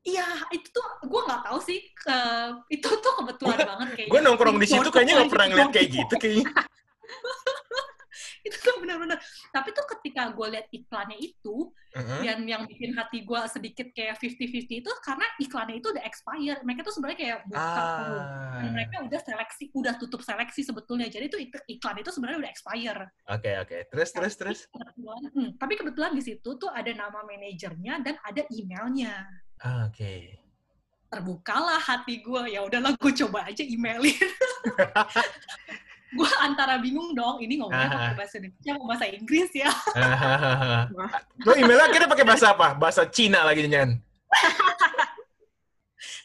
[0.01, 1.79] Iya, itu tuh gue nggak tahu sih.
[2.09, 4.11] Uh, itu tuh kebetulan gua, banget kayaknya.
[4.11, 6.45] Gue nongkrong di situ kayaknya nggak pernah ngeliat kayak gitu kayaknya.
[8.47, 9.21] itu tuh benar-benar.
[9.53, 12.21] Tapi tuh ketika gue lihat iklannya itu, uh-huh.
[12.25, 16.59] yang yang bikin hati gue sedikit kayak 50-50 itu karena iklannya itu udah expire.
[16.65, 18.57] Mereka tuh sebenarnya kayak buka ah.
[18.65, 21.07] dan mereka udah seleksi, udah tutup seleksi sebetulnya.
[21.13, 21.37] Jadi itu
[21.77, 23.01] iklan itu sebenarnya udah expire.
[23.29, 23.69] Oke okay, oke.
[23.69, 23.81] Okay.
[23.93, 24.59] Terus tapi terus terus.
[24.73, 29.29] Kebetulan, hmm, tapi kebetulan di situ tuh ada nama manajernya dan ada emailnya.
[29.61, 29.97] Ah, oke.
[29.97, 30.41] Okay.
[31.11, 32.41] Terbukalah hati gue.
[32.49, 34.17] Ya udahlah, gue coba aja emailin.
[36.17, 39.71] gue antara bingung dong, ini ngomongnya pakai bahasa Indonesia mau bahasa Inggris ya.
[41.47, 42.75] Lo emailnya kita pakai bahasa apa?
[42.75, 43.95] Bahasa Cina lagi nyan.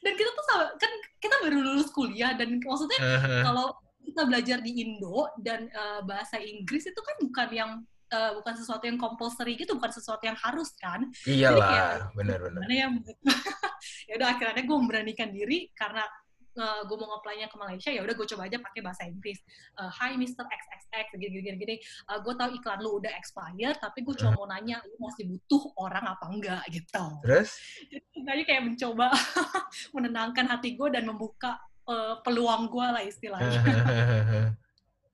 [0.06, 2.98] dan kita tuh sama, kan kita baru lulus kuliah dan maksudnya
[3.42, 3.74] kalau
[4.06, 7.70] kita belajar di Indo dan uh, bahasa Inggris itu kan bukan yang
[8.16, 11.04] uh, bukan sesuatu yang compulsory gitu, bukan sesuatu yang harus kan.
[11.28, 12.64] Iyalah, benar-benar.
[12.64, 12.92] Mana yang
[14.08, 16.02] ya udah akhirnya gue memberanikan diri karena
[16.56, 19.38] uh, gue mau ngeplay ke Malaysia ya udah gue coba aja pakai bahasa Inggris
[19.78, 20.44] uh, Hi Mr.
[20.44, 21.76] XXX gini gini gini, gini.
[22.08, 25.62] Uh, gue tahu iklan lu udah expired tapi gue cuma mau nanya lu masih butuh
[25.76, 27.50] orang apa enggak gitu terus
[28.16, 29.12] jadi kayak mencoba
[29.94, 33.60] menenangkan hati gue dan membuka uh, peluang gue lah istilahnya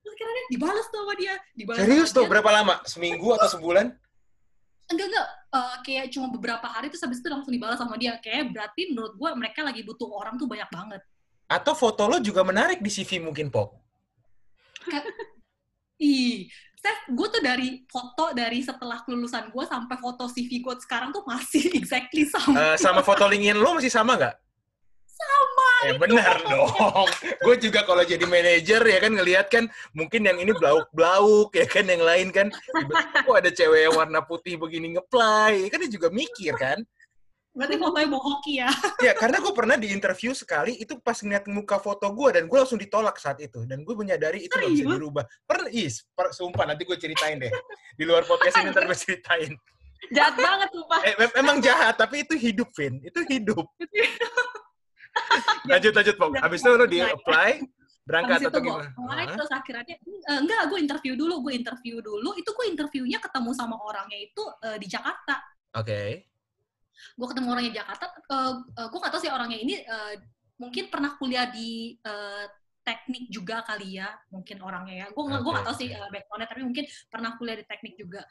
[0.03, 2.75] terus akhirnya dibalas tuh sama dia dibalas serius tuh berapa lama?
[2.83, 3.95] Seminggu atau sebulan?
[4.91, 5.29] Enggak enggak.
[5.53, 8.19] Uh, kayak cuma beberapa hari terus habis itu langsung dibalas sama dia.
[8.19, 11.01] Kayak berarti menurut gue mereka lagi butuh orang tuh banyak banget.
[11.47, 13.79] Atau foto lo juga menarik di CV mungkin pop?
[16.03, 16.51] Ih.
[16.83, 21.23] Seth, gue tuh dari foto dari setelah kelulusan gue sampai foto CV gue sekarang tuh
[21.23, 22.75] masih exactly sama.
[22.75, 24.35] Eh, sama foto LinkedIn lo masih sama nggak?
[25.13, 25.69] Sama.
[25.85, 27.07] Eh benar dong.
[27.39, 31.85] Gue juga kalau jadi manajer ya kan ngelihat kan mungkin yang ini blauk-blauk ya kan
[31.85, 32.49] yang lain kan
[33.23, 36.81] kok ada cewek yang warna putih begini ngeplay kan dia juga mikir kan.
[37.53, 38.69] Berarti fotonya bawa hoki ya.
[38.97, 42.57] Ya karena gue pernah di interview sekali itu pas ngeliat muka foto gue dan gue
[42.57, 45.23] langsung ditolak saat itu dan gue menyadari itu nggak bisa dirubah.
[45.45, 47.53] Pernah is, per, sumpah nanti gue ceritain deh
[47.93, 49.53] di luar podcast ini ntar gue ceritain.
[50.11, 50.99] Jahat banget sumpah.
[51.05, 53.69] Eh, em- emang jahat tapi itu hidup Vin, itu hidup.
[55.71, 56.31] lanjut lanjut Pok.
[56.41, 57.51] Habis itu lo di apply
[58.03, 58.89] berangkat Habis atau gimana?
[58.91, 63.51] apply, terus akhirnya, eh, enggak, gue interview dulu, gue interview dulu, itu gue interviewnya ketemu
[63.55, 65.39] sama orangnya itu eh, di Jakarta.
[65.79, 66.27] Oke.
[67.15, 70.13] Gue ketemu orangnya di Jakarta, eh, eh, gue gak tahu sih orangnya ini eh,
[70.59, 72.45] mungkin pernah kuliah di eh,
[72.83, 75.07] teknik juga kali ya, mungkin orangnya ya.
[75.09, 78.21] Gue gue Oke, gak tahu sih eh, backgroundnya, tapi mungkin pernah kuliah di teknik juga.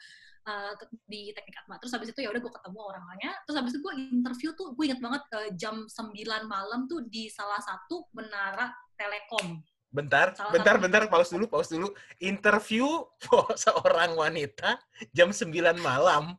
[0.43, 0.71] eh,
[1.07, 1.79] di teknik atma.
[1.79, 3.31] Terus habis itu ya udah gue ketemu orangnya.
[3.47, 6.11] Terus habis itu gue interview tuh, gue inget banget eh, jam 9
[6.45, 8.67] malam tuh di salah satu menara
[8.99, 9.63] Telekom.
[9.87, 11.87] Bentar, Salah bentar, satu- bentar, pause dulu, pause dulu.
[12.19, 12.85] Interview
[13.63, 14.75] seorang wanita
[15.15, 15.47] jam 9
[15.79, 16.35] malam.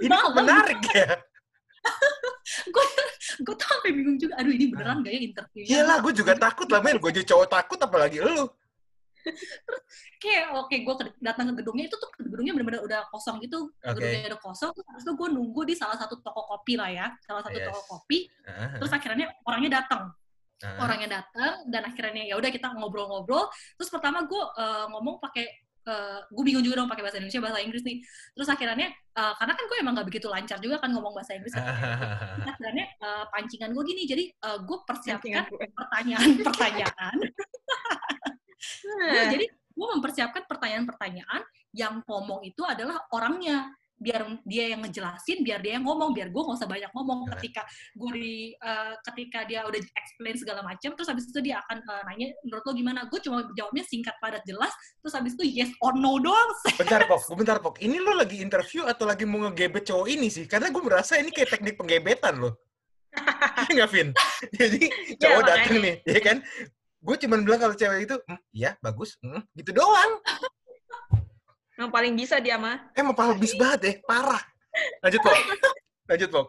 [0.00, 0.32] Ini Malam.
[0.32, 1.12] menarik ya?
[2.68, 2.84] gue
[3.46, 6.68] gue tuh sampai bingung juga aduh ini beneran gak ya interviewnya Iyalah, gue juga takut
[6.68, 6.98] lah, Mel.
[7.00, 8.46] Gue jadi cowok takut, apalagi lu.
[10.22, 13.98] kayak oke gue datang ke gedungnya itu tuh gedungnya bener-bener udah kosong gitu Oke.
[13.98, 17.54] gedungnya udah kosong terus gue nunggu di salah satu toko kopi lah ya salah satu
[17.54, 17.70] Yes.
[17.70, 20.10] toko kopi Ah, terus akhirnya orangnya datang
[20.62, 25.46] orangnya datang dan akhirnya ya udah kita ngobrol-ngobrol terus pertama gue eh, ngomong pakai
[26.30, 27.98] gue bingung juga dong pakai bahasa Indonesia bahasa Inggris nih.
[28.38, 31.52] Terus akhirnya eh, karena kan gue emang gak begitu lancar juga kan ngomong bahasa Inggris.
[31.52, 31.64] Terus
[32.54, 34.02] akhirnya eh, pancingan gue gini.
[34.06, 37.16] Jadi gue persiapkan pertanyaan-pertanyaan
[38.82, 41.42] Eh, jadi gue mempersiapkan pertanyaan-pertanyaan
[41.74, 46.42] yang ngomong itu adalah orangnya biar dia yang ngejelasin biar dia yang ngomong biar gue
[46.42, 47.38] nggak usah banyak ngomong Nah.
[47.38, 47.62] ketika
[47.94, 52.02] gue di eh, ketika dia udah explain segala macam terus habis itu dia akan eh,
[52.10, 55.94] nanya menurut lo gimana gue cuma jawabnya singkat padat jelas terus habis itu yes or
[55.94, 57.22] no doang Bentar, Pok.
[57.38, 57.78] Bentar, Pok.
[57.78, 60.50] Ini lo lagi interview atau lagi mau ngegebet cowok ini sih?
[60.50, 62.58] Karena gue merasa ini kayak teknik penggebetan lo.
[63.70, 64.08] Iya nggak, Vin?
[64.58, 64.80] Jadi
[65.20, 65.50] cowok makanya.
[65.54, 66.36] datang nih, ya kan?
[66.98, 70.12] Gue cuma bilang kalau cewek itu, "Hmm, iya, bagus, hmm, gitu doang.
[71.82, 72.78] Yang paling bisa dia mah.
[72.94, 74.38] Emang habis banget deh, parah.
[75.02, 75.34] Lanjut, Pok.
[76.14, 76.46] Lanjut, Pok.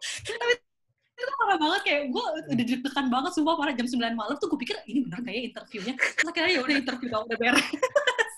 [1.13, 4.59] itu parah banget kayak gue udah deg-degan banget sumpah parah jam 9 malam tuh gue
[4.59, 7.63] pikir ini benar kayak interviewnya terus akhirnya ya udah interview tau udah beres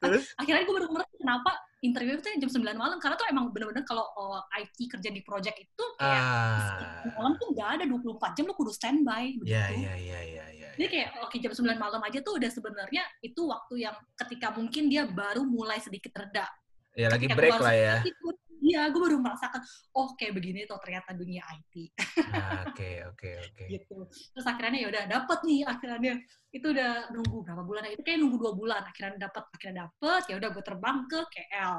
[0.00, 0.24] Terus?
[0.38, 1.50] akhirnya gue baru ngerti kenapa
[1.84, 5.56] interview itu jam 9 malam karena tuh emang bener-bener kalau oh, IT kerja di project
[5.60, 7.04] itu kayak Ah.
[7.20, 9.52] malam tuh nggak ada 24 jam lo kudu standby begitu.
[9.52, 10.70] Ya, ya, ya, ya, ya.
[10.74, 14.88] Jadi kayak oke jam 9 malam aja tuh udah sebenarnya itu waktu yang ketika mungkin
[14.88, 16.48] dia baru mulai sedikit reda.
[16.94, 17.94] Ya, lagi break lah ya.
[18.06, 19.60] ikut, Iya, gue baru merasakan,
[19.92, 21.92] oh kayak begini tuh ternyata dunia IT.
[22.32, 23.64] Ah, Oke, oke, oke.
[23.76, 24.08] gitu.
[24.08, 26.14] Terus akhirnya ya udah dapet nih akhirnya
[26.48, 30.34] itu udah nunggu berapa bulan itu kayak nunggu dua bulan akhirnya dapet akhirnya dapet ya
[30.40, 31.76] udah gue terbang ke KL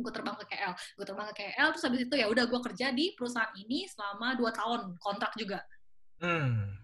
[0.00, 2.86] gue terbang ke KL gue terbang ke KL terus habis itu ya udah gue kerja
[2.94, 5.60] di perusahaan ini selama dua tahun kontrak juga
[6.22, 6.78] Hmm.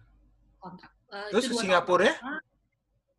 [0.59, 2.15] kontrak Eh, Terus Singapura ya?
[2.19, 2.56] tahun pertama.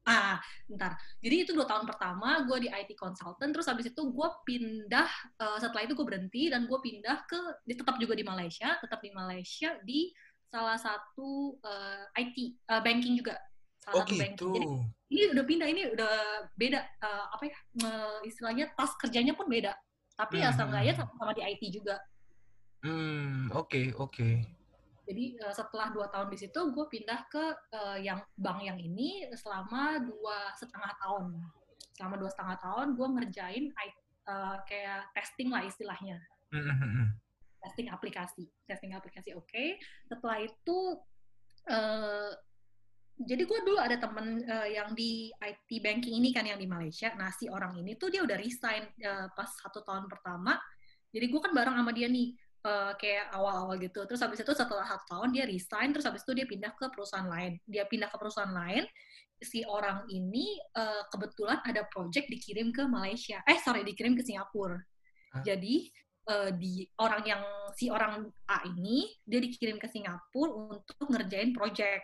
[0.08, 4.30] Ah bentar jadi itu dua tahun pertama gue di IT consultant terus habis itu gue
[4.48, 5.10] pindah
[5.43, 9.04] eh, setelah itu gue berhenti dan gue pindah ke di- tetap juga di Malaysia tetap
[9.04, 10.10] di Malaysia di
[10.48, 13.36] salah satu eh, IT eh, banking juga
[13.91, 14.52] Oh salah satu banking gitu.
[14.56, 14.67] jadi
[15.08, 16.13] ini udah pindah ini udah
[16.56, 19.76] beda eh, apa ya eh, istilahnya tas kerjanya pun beda
[20.15, 20.58] tapi ya Hmm.
[20.58, 22.00] seenggaknya sama, sama di IT juga
[22.84, 24.28] Hmm, oke, oke.
[25.08, 29.24] Jadi eh, setelah dua tahun di situ gue pindah ke eh, yang bank yang ini
[29.39, 31.39] selama dua setengah tahun.
[31.96, 36.20] Selama dua setengah tahun gue ngerjain eh, kayak testing lah istilahnya.
[36.52, 37.08] Hmm, hmm, hmm.
[37.63, 39.65] testing aplikasi testing aplikasi oke.
[40.12, 40.78] Setelah itu
[41.72, 42.32] eh,
[43.17, 47.15] jadi gue dulu ada temen eh, yang di IT banking ini kan yang di Malaysia.
[47.15, 50.60] Nah si orang ini tuh dia udah resign eh, pas satu tahun pertama.
[51.15, 52.36] Jadi gue kan bareng sama dia nih
[52.67, 56.36] eh, kayak awal-awal gitu terus habis itu setelah satu tahun dia resign terus habis itu
[56.36, 58.84] dia pindah ke perusahaan lain dia pindah ke perusahaan lain
[59.39, 64.75] si orang ini eh, kebetulan ada project dikirim ke Malaysia eh sorry dikirim ke Singapura
[65.34, 65.43] Hah?
[65.45, 65.88] jadi
[66.27, 67.43] eh, di orang yang
[67.77, 72.03] si orang A ini dia dikirim ke Singapura untuk ngerjain project.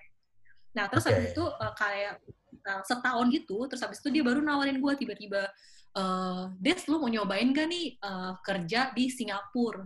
[0.73, 1.35] Nah terus habis Oke.
[1.35, 2.13] itu eh, kayak
[2.53, 5.49] eh, setahun gitu, terus habis itu dia baru nawarin gue tiba-tiba,
[5.97, 9.83] eh Des lu mau nyobain gak nih eh, kerja di Singapura?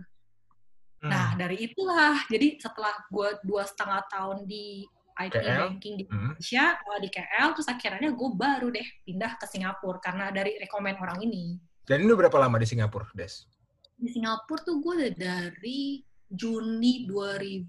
[0.98, 1.08] Hmm.
[1.08, 4.82] Nah dari itulah, jadi setelah gue dua setengah tahun di
[5.14, 5.58] IT KL?
[5.64, 6.34] banking di Hmm.
[6.34, 10.94] Indonesia uh, di KL terus akhirnya gue baru deh pindah ke Singapura karena dari rekomen
[10.94, 13.46] orang ini Dan ini berapa lama di Singapura, Des?
[13.94, 17.66] di Singapura tuh gue dari Juni 2000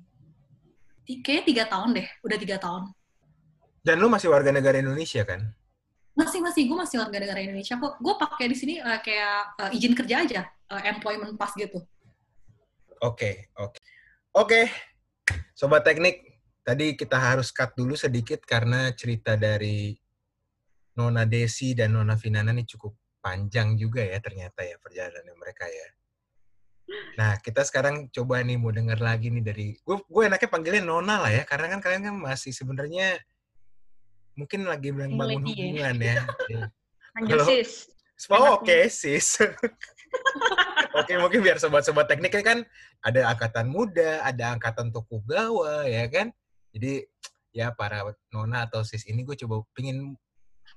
[1.02, 2.84] ti- kayaknya tiga tahun deh udah tiga tahun
[3.80, 5.54] Dan lu masih warga negara Indonesia kan?
[6.14, 9.70] masih masih gue masih warga negara Indonesia kok gue pakai di sini uh, kayak uh,
[9.72, 11.80] izin kerja aja uh, employment pass gitu
[13.00, 13.80] Oke, oke.
[14.36, 14.62] Oke,
[15.56, 16.22] Sobat Teknik,
[16.68, 19.96] tadi kita harus cut dulu sedikit karena cerita dari
[21.00, 25.88] Nona Desi dan Nona Finana ini cukup panjang juga ya ternyata ya perjalanan mereka ya.
[27.16, 31.24] Nah, kita sekarang coba nih mau denger lagi nih dari gue gue enaknya panggilnya Nona
[31.24, 33.16] lah ya karena kan kalian kan masih sebenarnya
[34.36, 35.40] mungkin lagi bangun Lady ya.
[35.56, 36.18] hubungan ya.
[37.16, 37.72] Kalau- sis.
[38.28, 39.40] Oh, oke, sis.
[40.94, 42.60] oke, mungkin biar sobat-sobat tekniknya kan
[43.04, 46.34] ada angkatan muda, ada angkatan Tokugawa, ya kan?
[46.74, 47.06] Jadi,
[47.54, 50.14] ya para nona atau sis ini gue coba pingin,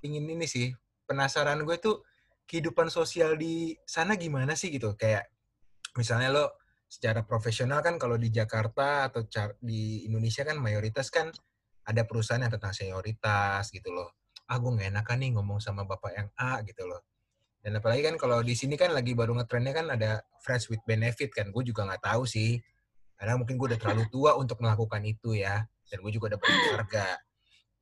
[0.00, 0.72] pingin ini sih,
[1.04, 2.04] penasaran gue tuh
[2.48, 4.96] kehidupan sosial di sana gimana sih gitu?
[4.96, 5.28] Kayak,
[5.96, 6.44] misalnya lo
[6.92, 9.24] secara profesional kan kalau di Jakarta atau
[9.64, 11.32] di Indonesia kan mayoritas kan
[11.88, 14.12] ada perusahaan yang tentang senioritas gitu loh.
[14.44, 17.00] Ah, gue nggak enakan nih ngomong sama bapak yang A gitu loh.
[17.62, 21.30] Dan apalagi kan kalau di sini kan lagi baru ngetrennya kan ada friends with benefit
[21.30, 21.54] kan.
[21.54, 22.58] Gue juga nggak tahu sih.
[23.14, 25.62] Karena mungkin gue udah terlalu tua untuk melakukan itu ya.
[25.86, 27.06] Dan gue juga udah berkeluarga.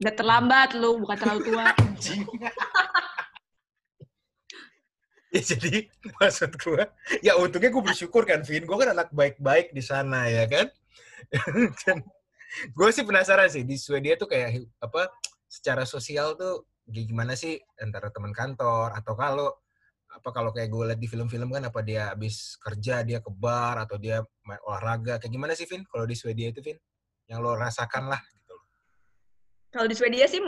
[0.04, 1.72] Udah terlambat lu, bukan terlalu tua.
[5.34, 5.88] ya jadi
[6.20, 6.82] maksud gue,
[7.24, 8.68] ya untungnya gue bersyukur kan, Vin.
[8.68, 10.68] Gue kan anak baik-baik di sana ya kan.
[11.86, 12.04] Dan
[12.76, 15.08] gue sih penasaran sih di Swedia tuh kayak apa
[15.48, 19.48] secara sosial tuh gimana sih antara teman kantor atau kalau
[20.10, 23.78] apa kalau kayak gue liat di film-film kan apa dia habis kerja dia ke bar
[23.86, 26.76] atau dia main olahraga kayak gimana sih Vin kalau di Swedia itu Vin
[27.30, 28.56] yang lo rasakan lah gitu
[29.70, 30.42] Kalau di Swedia sih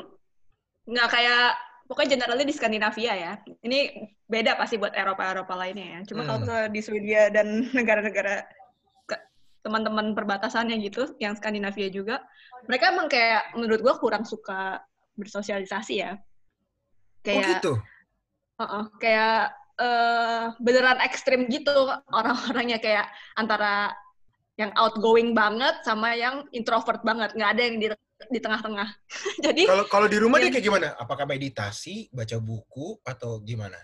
[0.83, 1.55] nggak kayak
[1.87, 3.33] pokoknya generalnya di Skandinavia ya.
[3.63, 3.79] Ini
[4.27, 6.01] beda pasti buat Eropa-Eropa lainnya ya.
[6.11, 6.45] Cuma kalau Hmm.
[6.49, 7.47] misalnya di Swedia dan
[7.79, 8.43] negara-negara
[9.63, 12.19] teman-teman perbatasannya gitu, yang Skandinavia juga,
[12.67, 14.83] mereka emang kayak menurut gua kurang suka
[15.15, 16.19] bersosialisasi ya.
[16.19, 17.73] oh Kayak gitu
[18.61, 19.39] Heeh, kayak
[19.81, 21.73] eh, beneran ekstrim gitu
[22.13, 23.97] orang-orangnya kayak antara
[24.61, 27.87] yang outgoing banget sama yang introvert banget nggak ada yang di
[28.31, 28.89] di tengah-tengah.
[29.45, 30.55] Jadi kalau kalau di rumah dia Iya.
[30.61, 30.89] kayak gimana?
[31.01, 33.81] Apakah meditasi baca buku atau gimana?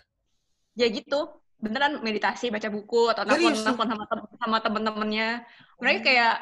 [0.78, 4.04] Ya gitu beneran meditasi baca buku atau telepon telepon sama
[4.38, 5.42] sama temen-temennya.
[5.83, 6.35] Mereka kayak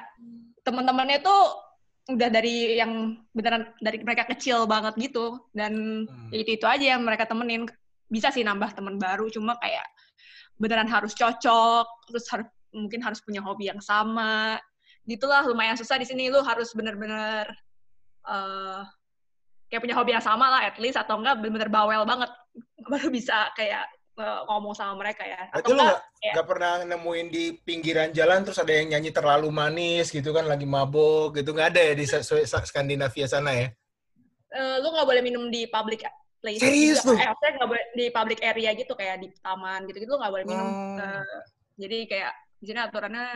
[0.61, 1.43] temen-temennya tuh
[2.07, 6.31] udah dari yang beneran dari mereka kecil banget gitu dan Hmm.
[6.31, 7.67] itu itu aja yang mereka temenin
[8.07, 9.87] bisa sih nambah teman baru cuma kayak
[10.57, 14.61] beneran harus cocok terus harus mungkin harus punya hobi yang sama.
[15.07, 16.29] Gitulah lumayan susah di sini.
[16.29, 17.49] Lu harus bener-bener
[18.27, 18.83] eh
[19.67, 22.31] kayak punya hobi yang sama lah at least atau enggak bener-bener bawel banget.
[22.91, 23.87] Baru bisa kayak
[24.19, 25.51] eh, ngomong sama mereka ya.
[25.51, 29.11] Berarti atau lo enggak nggak nggak pernah nemuin di pinggiran jalan terus ada yang nyanyi
[29.11, 31.55] terlalu manis gitu kan lagi mabok gitu.
[31.55, 32.05] Nggak ada ya di
[32.43, 33.69] Skandinavia sana ya?
[34.57, 36.07] eh, lu nggak boleh minum di public
[36.47, 37.11] place Serius juga.
[37.11, 37.15] lu?
[37.19, 40.47] Eh, maksudnya nggak boleh di public area gitu kayak di taman gitu gitu nggak boleh
[40.47, 41.03] minum Oh.
[41.03, 41.39] Eh,
[41.75, 42.33] jadi kayak
[42.63, 43.27] di sini aturannya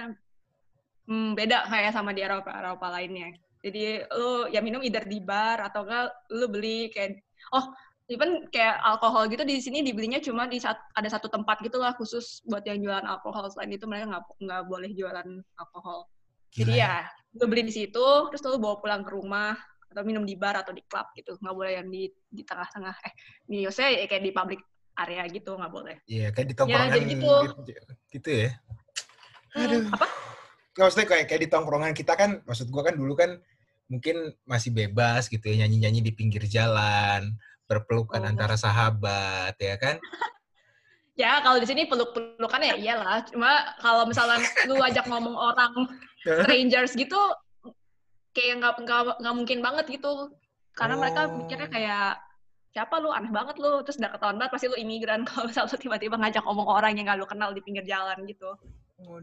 [1.10, 5.60] hmm, beda kayak sama di Eropa Eropa lainnya jadi lu ya minum either di bar
[5.60, 7.20] atau enggak lu beli kayak
[7.52, 7.68] oh
[8.08, 11.92] even kayak alkohol gitu di sini dibelinya cuma di sat- ada satu tempat gitu lah
[11.94, 15.28] khusus buat yang jualan alkohol selain itu mereka nggak nggak boleh jualan
[15.60, 16.08] alkohol
[16.50, 16.94] jadi Gila ya
[17.38, 19.54] lu beli di situ terus lu bawa pulang ke rumah
[19.90, 23.12] atau minum di bar atau di klub gitu nggak boleh yang di di tengah-tengah eh
[23.66, 24.60] maksudnya ya kayak di public
[24.94, 27.30] area gitu nggak boleh Iya, kayak di tongkrongan jadi gitu.
[27.66, 27.92] gitu.
[28.14, 28.50] gitu ya.
[29.58, 29.82] Aduh.
[29.90, 30.06] apa
[30.70, 33.42] Nggak, maksudnya kayak, kayak di tongkrongan kita kan, maksud gua kan dulu kan
[33.90, 37.34] mungkin masih bebas gitu ya, nyanyi-nyanyi di pinggir jalan,
[37.66, 38.30] berpelukan Oh.
[38.30, 39.98] antara sahabat, ya kan?
[41.18, 43.20] Ya, kalau di sini peluk-pelukan ya iyalah.
[43.28, 45.74] Cuma kalau misalnya lu ajak ngomong orang
[46.24, 47.18] strangers gitu,
[48.40, 48.74] kayak nggak
[49.20, 50.32] nggak mungkin banget gitu.
[50.72, 51.44] Karena mereka Oh.
[51.44, 52.16] mikirnya kayak
[52.70, 55.78] siapa lu aneh banget lu terus udah ketahuan banget pasti lu imigran kalau misalnya lu
[55.78, 58.48] tiba-tiba ngajak ngomong orang yang gak lu kenal di pinggir jalan gitu.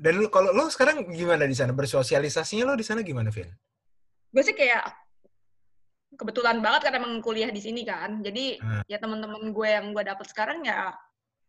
[0.03, 1.73] Dan lu kalau lu sekarang gimana di sana?
[1.73, 3.49] Bersosialisasinya lu di sana gimana, Vin?
[4.34, 4.84] Gue sih kayak
[6.17, 8.19] kebetulan banget kan emang kuliah di sini kan.
[8.21, 8.82] Jadi Hmm.
[8.88, 10.93] ya teman-teman gue yang gue dapet sekarang ya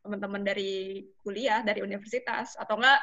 [0.05, 3.01] teman-teman dari kuliah, dari universitas atau enggak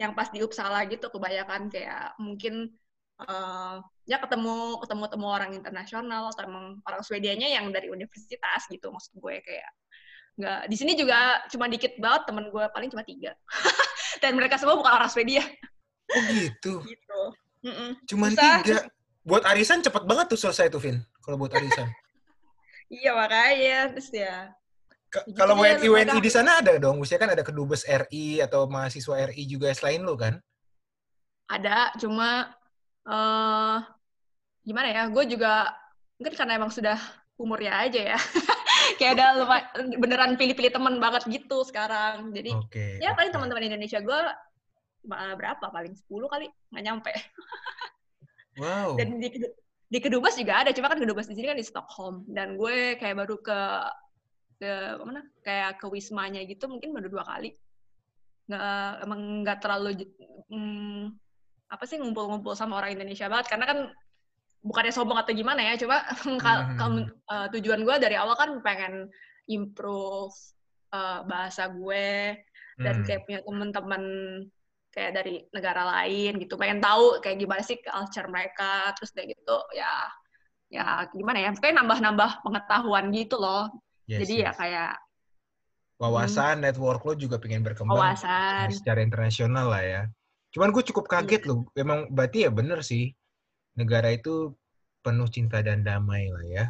[0.00, 2.72] yang pas di Uppsala gitu kebanyakan kayak mungkin
[3.20, 3.74] eh,
[4.10, 9.14] ya ketemu ketemu ketemu orang internasional atau emang orang Swedianya yang dari universitas gitu maksud
[9.22, 9.70] gue kayak
[10.34, 13.38] nggak di sini juga cuma dikit banget temen gue paling cuma tiga
[14.22, 15.46] dan mereka semua bukan orang Swedia
[16.10, 16.82] Oh gitu.
[16.90, 17.22] gitu
[17.60, 17.90] Mm-mm.
[18.08, 18.64] Cuman Susah.
[18.64, 18.88] tiga.
[19.20, 20.96] buat arisan cepet banget tuh selesai tuh, Vin.
[21.24, 21.88] Kalau buat arisan.
[22.90, 24.50] Iya makanya terus ya.
[25.06, 26.98] Gitu Kalau WNI WNI di sana ada dong.
[26.98, 30.42] Maksudnya kan ada kedubes RI atau mahasiswa RI juga selain lu kan?
[31.46, 32.50] Ada, cuma
[33.06, 33.78] eh
[34.70, 35.02] gimana ya?
[35.10, 35.74] Gue juga
[36.22, 36.94] mungkin karena emang sudah
[37.34, 38.18] umurnya aja ya.
[38.98, 42.30] Kayak ada lupa- beneran pilih-pilih teman banget gitu sekarang.
[42.30, 43.02] Jadi Oke.
[43.02, 44.20] ya paling teman-teman Indonesia gue
[45.10, 45.66] berapa?
[45.66, 47.12] Paling 10 kali nggak nyampe.
[48.58, 48.98] Wow.
[48.98, 49.40] Dan di,
[49.88, 52.28] di Kedubes juga ada, cuma kan Kedubes di sini kan di Stockholm.
[52.28, 53.60] Dan gue kayak baru ke
[54.60, 55.24] ke mana?
[55.40, 57.56] Kayak ke wismanya gitu, mungkin baru dua kali.
[58.50, 59.90] Nggak emang nggak terlalu
[60.52, 61.14] hmm,
[61.72, 63.78] apa sih ngumpul-ngumpul sama orang Indonesia banget, karena kan
[64.60, 66.04] bukannya sombong atau gimana ya, cuma
[66.42, 67.08] kal- Hmm.
[67.08, 69.08] eh, tujuan gue dari awal kan pengen
[69.46, 70.32] improve
[70.90, 72.36] eh, bahasa gue
[72.76, 73.06] dan Hmm.
[73.06, 74.02] kayak punya temen-temen
[74.90, 79.54] kayak dari negara lain gitu pengen tahu kayak gimana sih culture mereka terus kayak gitu
[79.70, 79.92] ya
[80.66, 83.70] ya gimana ya kayak nambah-nambah pengetahuan gitu loh
[84.10, 84.56] Yes, jadi ya yes.
[84.58, 84.92] kayak
[86.00, 90.02] wawasan network lo juga pengen berkembang wawasan secara internasional lah ya.
[90.50, 91.48] Cuman gue cukup kaget Iya.
[91.54, 91.58] loh.
[91.76, 93.12] Emang berarti ya bener sih.
[93.80, 94.52] Negara itu
[95.00, 96.64] penuh cinta dan damai lah ya.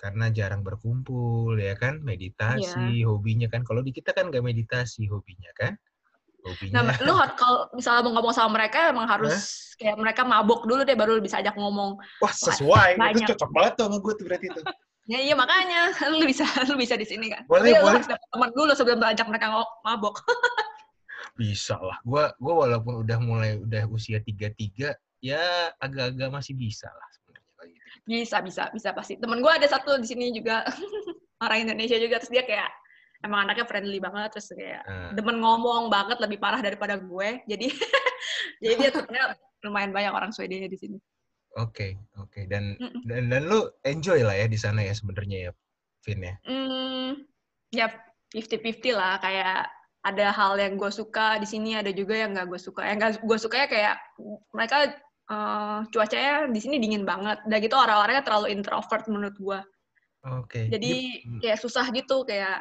[0.00, 2.00] Karena jarang berkumpul ya kan.
[2.00, 3.60] Meditasi, hobinya kan.
[3.68, 5.76] Kalau di kita kan gak meditasi hobinya kan.
[6.40, 6.88] Hobinya.
[6.88, 9.36] nah lu kalau misalnya mau ngomong sama mereka emang harus
[9.76, 12.96] kayak mereka mabuk dulu deh baru lu bisa ajak ngomong Wah sesuai.
[12.96, 13.28] Itu banyak.
[13.36, 14.64] cocok banget tuh sama gue tuh berarti tuh.
[15.04, 17.92] ya iya makanya lu bisa lu bisa di sini kan Boleh, Tapi lu boleh.
[18.00, 19.46] harus dapet teman dulu sebelum lu ajak mereka
[19.84, 20.16] mabok
[21.36, 22.00] Bisa lah.
[22.04, 27.70] Gue gua walaupun udah mulai udah usia 33 ya agak-agak masih bisa lah sebenarnya kayak
[27.76, 27.86] gitu.
[28.08, 30.64] bisa bisa bisa pasti temen gue ada satu di sini juga
[31.44, 32.68] orang Indonesia juga terus dia kayak
[33.20, 37.68] emang anaknya friendly banget terus kayak Nah, demen ngomong banget lebih parah daripada gue jadi
[38.64, 39.24] jadi dia temennya
[39.60, 40.98] lumayan banyak orang Swedia di sini
[41.58, 42.46] Oke, oke.
[42.46, 43.02] Dan, Mm-mm.
[43.10, 45.52] dan dan lu enjoy lah ya di sana ya sebenarnya ya,
[46.06, 46.34] Vin ya.
[46.46, 47.26] hmm,
[47.74, 47.90] ya
[48.30, 49.66] 50-50 lah kayak
[50.06, 53.20] ada hal yang gue suka di sini ada juga yang nggak gue suka yang nggak
[53.20, 53.96] gue suka ya kayak
[54.54, 54.94] mereka
[55.30, 59.60] eh, cuacanya di sini dingin banget udah gitu orang-orangnya terlalu introvert menurut gue
[60.36, 60.68] Oke.
[60.68, 61.38] jadi Hmm.
[61.40, 62.60] kayak susah gitu kayak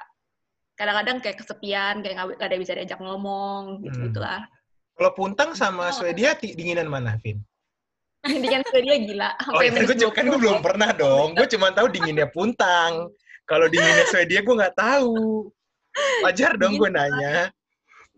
[0.73, 4.05] kadang-kadang kayak kesepian kayak nggak ada bisa diajak ngomong gitu Hmm.
[4.09, 4.41] gitulah
[4.93, 7.39] Kalau Puntang sama Swedia ti- dinginan mana, Vin?
[8.43, 10.43] dengan dia gila Oh, sampai minus gue kan gue 20.
[10.43, 11.39] belum pernah dong.
[11.39, 13.07] Gue cuma tahu dinginnya Puntang.
[13.47, 15.47] Kalau dinginnya Swedia gue nggak tahu.
[16.19, 17.47] Wajar dong gue nanya.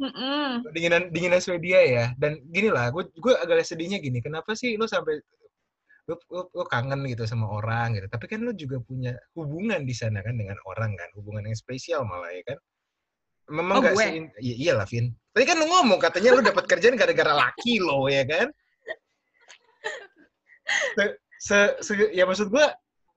[0.01, 0.65] Mm-mm.
[0.73, 2.05] Dinginan dinginan Swedia ya.
[2.17, 4.17] Dan gini lah, gue gue agak sedihnya gini.
[4.17, 5.21] Kenapa sih lu sampai
[6.09, 8.09] lu, lu, lu kangen gitu sama orang gitu.
[8.09, 12.01] Tapi kan lu juga punya hubungan di sana kan dengan orang kan, hubungan yang spesial
[12.01, 12.57] malah ya kan.
[13.51, 14.05] Memang Oh, nggak gue?
[14.09, 15.13] se- iya iyalah Vin.
[15.31, 18.47] Tadi kan lu ngomong katanya lu dapat kerjaan gara-gara laki lo ya kan.
[20.97, 21.03] Se,
[21.37, 22.71] se, se- ya maksud gua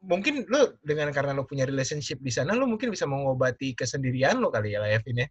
[0.04, 4.50] mungkin lu dengan karena lu punya relationship di sana lu mungkin bisa mengobati kesendirian lo
[4.52, 5.28] kali ya lah ya Vin ya.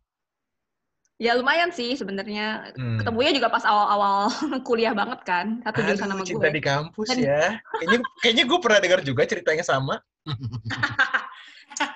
[1.15, 2.97] Ya lumayan sih sebenarnya Hmm.
[2.97, 4.27] ketemunya juga pas awal-awal
[4.67, 7.43] kuliah banget kan satu jurusan sama cinta gue di kampus Dan- ya.
[7.75, 10.01] Kayaknya kayaknya gue pernah dengar juga ceritanya sama.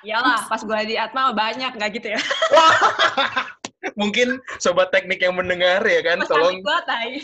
[0.04, 2.22] iyalah pas gue di Atma banyak nggak gitu ya
[3.94, 7.24] Mungkin sobat teknik yang mendengar ya kan, Pas tolong tai.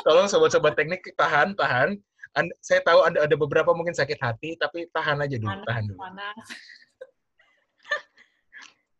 [0.00, 1.98] tolong sobat-sobat teknik tahan tahan.
[2.32, 5.82] Anda, saya tahu ada ada beberapa mungkin sakit hati, tapi tahan aja dulu, Panas, tahan
[5.84, 5.98] dulu.
[6.00, 6.36] panas.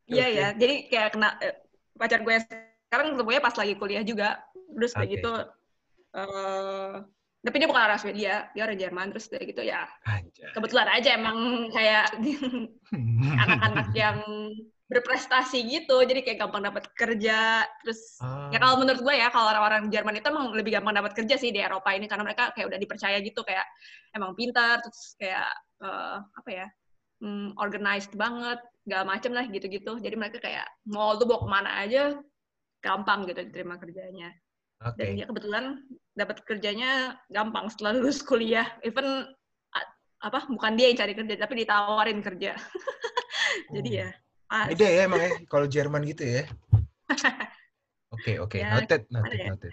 [0.05, 0.37] Iya Oke.
[0.37, 1.55] ya, jadi kayak kena eh,
[1.95, 2.35] pacar gue
[2.91, 4.43] sekarang ketemunya pas lagi kuliah juga.
[4.75, 5.15] Terus kayak Oke.
[5.19, 5.33] gitu
[6.15, 6.95] eh
[7.45, 9.85] tapi dia bukan orang Swedia, dia orang Jerman terus kayak gitu ya.
[10.09, 10.49] Anjay.
[10.57, 12.17] Kebetulan aja emang kayak
[13.45, 14.25] anak-anak yang
[14.89, 17.69] berprestasi gitu, jadi kayak gampang dapat kerja.
[17.85, 21.13] Terus Ah, ya kalau menurut gue ya kalau orang-orang Jerman itu emang lebih gampang dapat
[21.13, 23.69] kerja sih di Eropa ini karena mereka kayak udah dipercaya gitu kayak
[24.17, 25.53] emang pintar terus kayak
[25.85, 26.67] eh, apa ya
[27.21, 31.71] hmm, organized banget gak macem lah gitu-gitu jadi mereka kayak mau lu bawa ke mana
[31.81, 32.03] aja
[32.85, 34.29] gampang gitu diterima kerjanya
[34.85, 35.01] Oke.
[35.01, 35.65] dan dia kebetulan
[36.13, 39.29] dapat kerjanya gampang setelah lulus kuliah even
[40.25, 42.53] apa bukan dia yang cari kerja tapi ditawarin kerja
[43.75, 43.99] jadi Oh.
[44.05, 44.09] ya
[44.45, 44.67] pas.
[44.71, 46.43] Beda ya emang ya, kalau Jerman gitu ya.
[48.15, 48.63] Oke, oke.
[48.63, 49.47] Ya, Noted, noted, ya?
[49.51, 49.73] noted.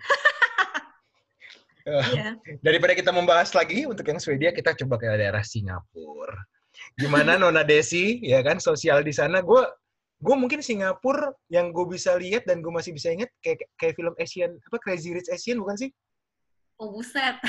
[1.86, 2.28] Eh, Iya.
[2.58, 6.42] Daripada kita membahas lagi untuk yang Swedia, kita coba ke daerah Singapura.
[6.98, 9.42] Gimana Nona Desi, ya kan, sosial di sana.
[9.42, 9.64] Gue
[10.22, 14.14] gue mungkin Singapura yang gue bisa lihat dan gue masih bisa ingat kayak kayak film
[14.22, 15.90] Asian apa Crazy Rich Asian bukan sih?
[16.78, 17.42] Oh buset.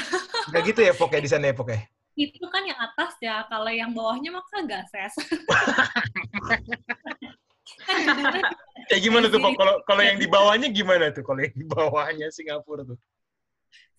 [0.52, 1.84] Nggak gitu ya pokoknya di sana ya pokoknya.
[2.12, 5.16] Itu kan yang atas ya, kalau yang bawahnya mah kagak ses.
[8.90, 11.24] Kayak gimana tuh Kalau kalau yang di bawahnya gimana tuh?
[11.24, 12.98] Kalau yang di bawahnya Singapura tuh?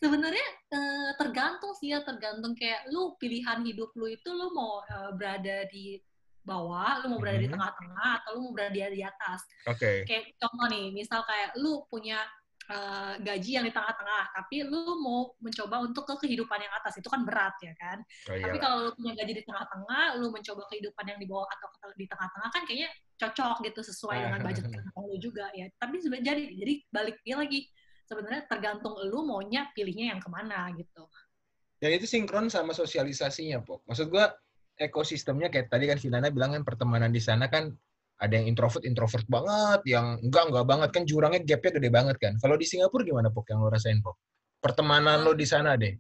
[0.04, 5.16] Sebenarnya uh, tergantung sih ya tergantung kayak lu pilihan hidup lu itu lu mau uh,
[5.16, 5.96] berada di
[6.44, 7.48] bawah, lu mau berada mm -hmm.
[7.48, 7.56] di mm-hmm.
[7.56, 9.40] tengah-tengah atau lu mau berada di atas.
[9.72, 9.80] Oke.
[9.80, 9.98] Okay.
[10.04, 12.20] Kayak contoh nih, misal kayak lu punya
[12.68, 17.08] uh, gaji yang di tengah-tengah, tapi lu mau mencoba untuk ke kehidupan yang atas, itu
[17.08, 18.04] kan berat ya kan.
[18.28, 21.68] Oh, tapi kalau lu punya gaji di tengah-tengah, lu mencoba kehidupan yang di bawah atau
[21.96, 24.68] di tengah-tengah kan kayaknya cocok gitu sesuai dengan budget
[25.10, 25.72] lu juga ya.
[25.80, 27.72] Tapi sebenarnya jadi jadi balik lagi
[28.04, 31.08] sebenarnya tergantung lu maunya pilihnya yang ke mana gitu.
[31.80, 33.84] Dan itu sinkron sama sosialisasinya, Pok.
[33.88, 34.32] Maksud gua
[34.80, 37.70] ekosistemnya kayak tadi kan Sinana bilang kan pertemanan di sana kan
[38.24, 42.34] ada yang introvert introvert banget, yang enggak enggak banget kan jurangnya gapnya gede banget kan.
[42.40, 44.16] Kalau di Singapura gimana pok yang lo rasain pok?
[44.64, 45.92] Pertemanan lo di sana deh.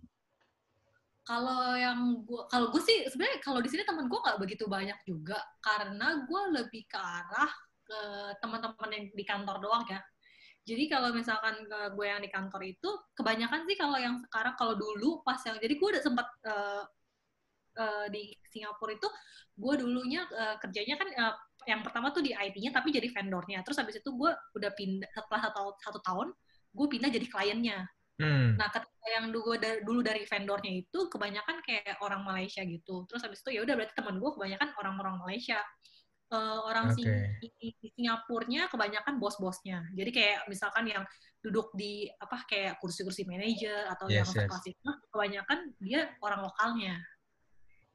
[1.24, 5.00] Kalau yang gua kalau gue sih sebenarnya kalau di sini teman gue nggak begitu banyak
[5.08, 7.52] juga karena gue lebih ke arah
[7.84, 8.00] ke
[8.40, 10.00] teman-teman yang di kantor doang ya.
[10.64, 12.90] Jadi kalau misalkan ke gue yang di kantor itu
[13.20, 16.84] kebanyakan sih kalau yang sekarang kalau dulu pas yang jadi gue udah sempat uh,
[17.84, 19.10] uh, di Singapura itu
[19.60, 21.36] gue dulunya uh, kerjanya kan uh,
[21.68, 23.60] yang pertama tuh di IT-nya tapi jadi vendornya.
[23.68, 26.32] Terus habis itu gue udah pindah setelah satu, satu tahun
[26.74, 27.80] gue pindah jadi kliennya.
[28.14, 28.54] Hmm.
[28.62, 33.10] nah ketika yang dulu, dulu dari vendornya itu kebanyakan kayak orang Malaysia gitu.
[33.10, 35.58] Terus habis itu ya udah berarti teman gue kebanyakan orang-orang Malaysia
[36.34, 37.38] uh, orang okay.
[37.38, 41.06] di, di Singapurnya kebanyakan bos-bosnya jadi kayak misalkan yang
[41.46, 44.50] duduk di apa kayak kursi-kursi manajer atau yes, yang yes.
[44.50, 46.98] kelas itu kebanyakan dia orang lokalnya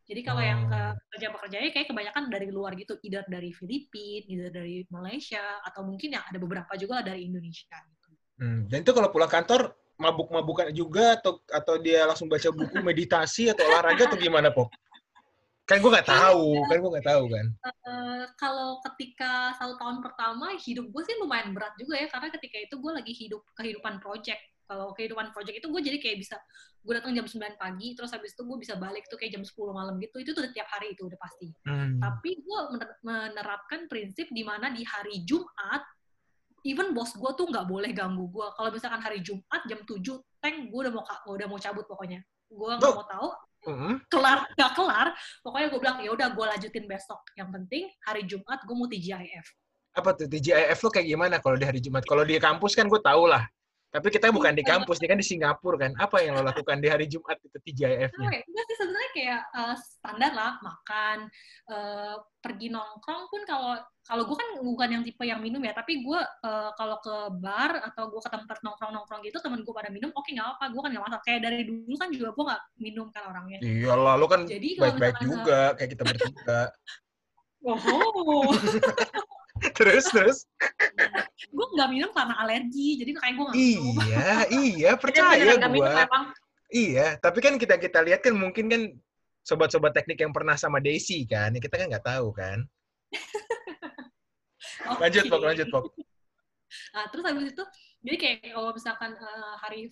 [0.08, 0.48] jadi kalau oh.
[0.48, 6.16] yang pekerja-pekerjanya kayak kebanyakan dari luar gitu, either dari Filipina, either dari Malaysia, atau mungkin
[6.16, 7.76] yang ada beberapa juga dari Indonesia.
[7.76, 8.08] Gitu.
[8.40, 8.64] Hmm.
[8.72, 13.68] Dan itu kalau pulang kantor mabuk-mabukan juga atau atau dia langsung baca buku meditasi atau
[13.68, 14.72] olahraga atau gimana, Pop?
[15.68, 17.46] Kan gue nggak tahu, kan gue nggak tahu kan.
[17.84, 22.56] Uh, kalau ketika satu tahun pertama hidup gue sih lumayan berat juga ya, karena ketika
[22.56, 24.40] itu gue lagi hidup kehidupan project.
[24.64, 26.36] Kalau kehidupan project itu gue jadi kayak bisa
[26.84, 29.52] gue datang jam 9 pagi terus habis itu gue bisa balik tuh kayak jam 10
[29.72, 31.48] malam gitu itu tuh tiap hari itu udah pasti.
[31.64, 32.00] Hmm.
[32.00, 32.60] tapi gue
[33.00, 35.84] menerapkan prinsip di mana di hari Jumat
[36.68, 40.00] even bos gue tuh nggak boleh ganggu gue kalau misalkan hari Jumat jam 7
[40.40, 42.20] tank gue udah mau udah mau cabut pokoknya.
[42.48, 43.28] Gue nggak mau tahu
[44.12, 45.08] kelar nggak kelar
[45.44, 47.20] pokoknya gue bilang ya udah gue lanjutin besok.
[47.34, 49.46] Yang penting hari Jumat gue mau TGIF
[49.98, 50.26] apa tuh?
[50.30, 52.06] TGIF lo kayak gimana kalau di hari Jumat?
[52.06, 53.42] Kalau di kampus kan gue tau lah
[53.88, 54.76] tapi kita bukan di iya.
[54.76, 55.92] kampus, dia kan di Singapura kan.
[55.96, 58.28] Apa yang lo lakukan di hari Jumat itu TJF-nya?
[58.28, 58.44] Okay.
[58.44, 61.18] Enggak sih sebenarnya kayak uh, standar lah, makan,
[61.72, 62.14] uh,
[62.44, 66.20] pergi nongkrong pun kalau kalau gue kan bukan yang tipe yang minum ya, tapi gue
[66.20, 70.20] uh, kalau ke bar atau gue ke tempat nongkrong-nongkrong gitu, temen gue pada minum, oke
[70.20, 71.24] okay, nggak apa, gue kan nggak masalah.
[71.24, 73.58] Kayak dari dulu kan juga gue nggak minum kan orangnya.
[73.64, 76.60] Iya lah, lo kan baik-baik juga, kayak kita bertiga.
[77.68, 77.74] Oh.
[79.78, 80.38] terus terus?
[81.50, 85.88] Gue nggak minum karena alergi jadi kayak gue nggak iya iya percaya gue
[86.68, 88.82] iya tapi kan kita kita lihat kan mungkin kan
[89.42, 92.64] sobat-sobat teknik yang pernah sama Desi kan kita kan nggak tahu kan.
[94.84, 94.98] Okay.
[95.02, 95.84] lanjut pok lanjut pok.
[96.92, 97.64] Nah, terus habis itu
[97.98, 99.90] jadi kayak kalau misalkan uh, hari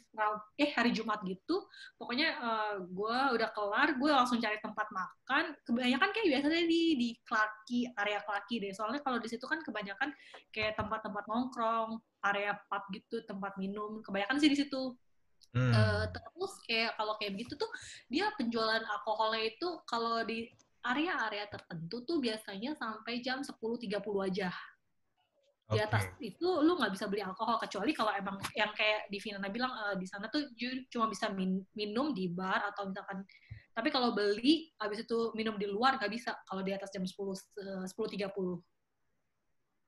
[0.62, 1.66] eh hari Jumat gitu
[1.98, 5.58] pokoknya uh, eh, gue udah kelar gue langsung cari tempat makan.
[5.66, 8.70] Kebanyakan kayak biasanya di di Klaki area Klaki deh.
[8.70, 10.14] Soalnya kalau di situ kan kebanyakan
[10.54, 11.98] kayak tempat-tempat nongkrong
[12.30, 14.94] area pub gitu tempat minum kebanyakan sih di situ.
[15.56, 15.72] Hmm.
[15.72, 17.70] uh, terus kayak kalau kayak begitu tuh
[18.12, 20.52] dia penjualan alkoholnya itu kalau di
[20.84, 23.88] area-area tertentu tuh biasanya sampai jam 10.30
[24.20, 24.52] aja
[25.66, 26.30] di atas okay.
[26.30, 29.98] itu lu nggak bisa beli alkohol kecuali kalau emang yang kayak di Vinana bilang uh,
[29.98, 30.46] di sana tuh
[30.86, 33.26] cuma bisa min minum di bar atau misalkan
[33.74, 37.34] tapi kalau beli habis itu minum di luar nggak bisa kalau di atas jam sepuluh
[37.34, 38.62] eh, sepuluh tiga puluh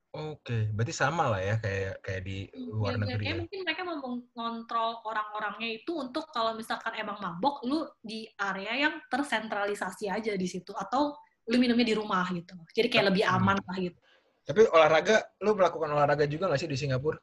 [0.09, 3.25] Oke, berarti sama lah ya kayak kayak di luar ya, negeri.
[3.29, 3.37] Ya.
[3.45, 9.05] mungkin mereka mau mengontrol orang-orangnya itu untuk kalau misalkan emang mabok, lu di area yang
[9.13, 11.13] tersentralisasi aja di situ atau
[11.53, 12.57] lu minumnya di rumah gitu.
[12.73, 14.01] Jadi kayak lebih aman lah gitu.
[14.49, 17.21] Tapi olahraga, lu melakukan olahraga juga nggak sih di Singapura?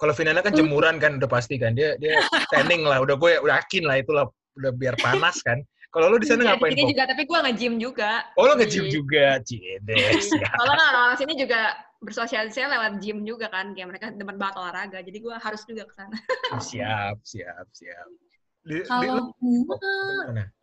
[0.00, 2.16] Kalau Vinana kan jemuran kan udah pasti kan dia dia
[2.48, 4.24] standing lah, udah gue udah yakin lah itulah
[4.56, 5.60] udah biar panas kan.
[5.92, 6.72] Kalau lu di sana ya, ngapain?
[6.72, 8.24] Di juga, tapi gue nge-gym juga.
[8.40, 10.32] Oh, lu nge-gym juga, Cides.
[10.32, 14.98] Kalau nggak orang sini juga bersosialisasi lewat gym juga kan, kayak mereka demen banget olahraga,
[15.04, 16.16] jadi gue harus juga ke sana.
[16.64, 18.08] siap, siap, siap.
[18.88, 19.76] Kalau gue,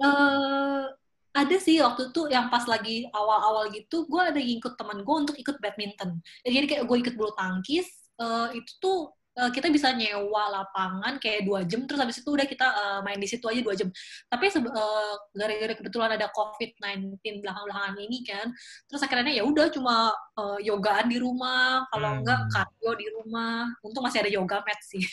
[0.01, 0.89] uh,
[1.33, 5.35] ada sih waktu itu yang pas lagi awal-awal gitu gue ada ikut teman gue untuk
[5.37, 6.17] ikut badminton.
[6.41, 7.85] Jadi kayak gue ikut bulu tangkis
[8.17, 12.49] uh, itu tuh uh, kita bisa nyewa lapangan kayak dua jam terus habis itu udah
[12.49, 13.93] kita uh, main di situ aja dua jam.
[14.25, 18.47] Tapi uh, gara-gara kebetulan ada covid 19 belakang-belakangan ini kan
[18.89, 22.19] terus akhirnya ya udah cuma uh, yogaan di rumah kalau hmm.
[22.25, 23.69] enggak cardio di rumah.
[23.85, 25.03] Untung masih ada yoga mat sih.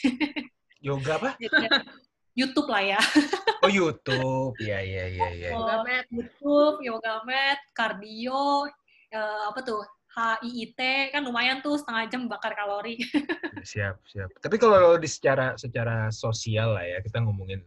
[0.80, 1.30] Yoga apa
[2.36, 3.00] YouTube lah ya.
[3.64, 5.48] Oh YouTube, iya iya iya iya.
[5.56, 5.66] Oh,
[6.12, 8.68] YouTube, yoga mat, cardio,
[9.10, 9.82] eh, apa tuh
[10.16, 10.80] HIIT
[11.10, 13.00] kan lumayan tuh setengah jam bakar kalori.
[13.72, 14.30] Siap siap.
[14.38, 17.64] Tapi kalau di secara secara sosial lah ya kita ngomongin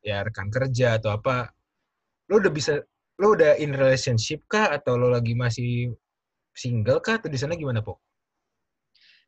[0.00, 1.50] ya rekan kerja atau apa,
[2.30, 2.78] lo udah bisa
[3.18, 5.90] lo udah in relationship kah atau lo lagi masih
[6.54, 7.98] single kah atau di sana gimana po?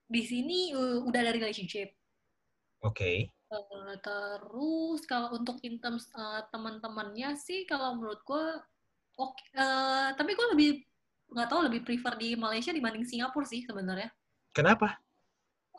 [0.06, 1.90] Di sini uh, udah ada relationship.
[2.86, 3.34] Oke.
[3.56, 8.44] Uh, terus kalau untuk in terms uh, teman-temannya sih kalau menurut gue
[9.16, 10.70] oke uh, tapi gue lebih
[11.32, 14.12] nggak tahu lebih prefer di Malaysia dibanding Singapura sih sebenarnya.
[14.52, 15.00] Kenapa?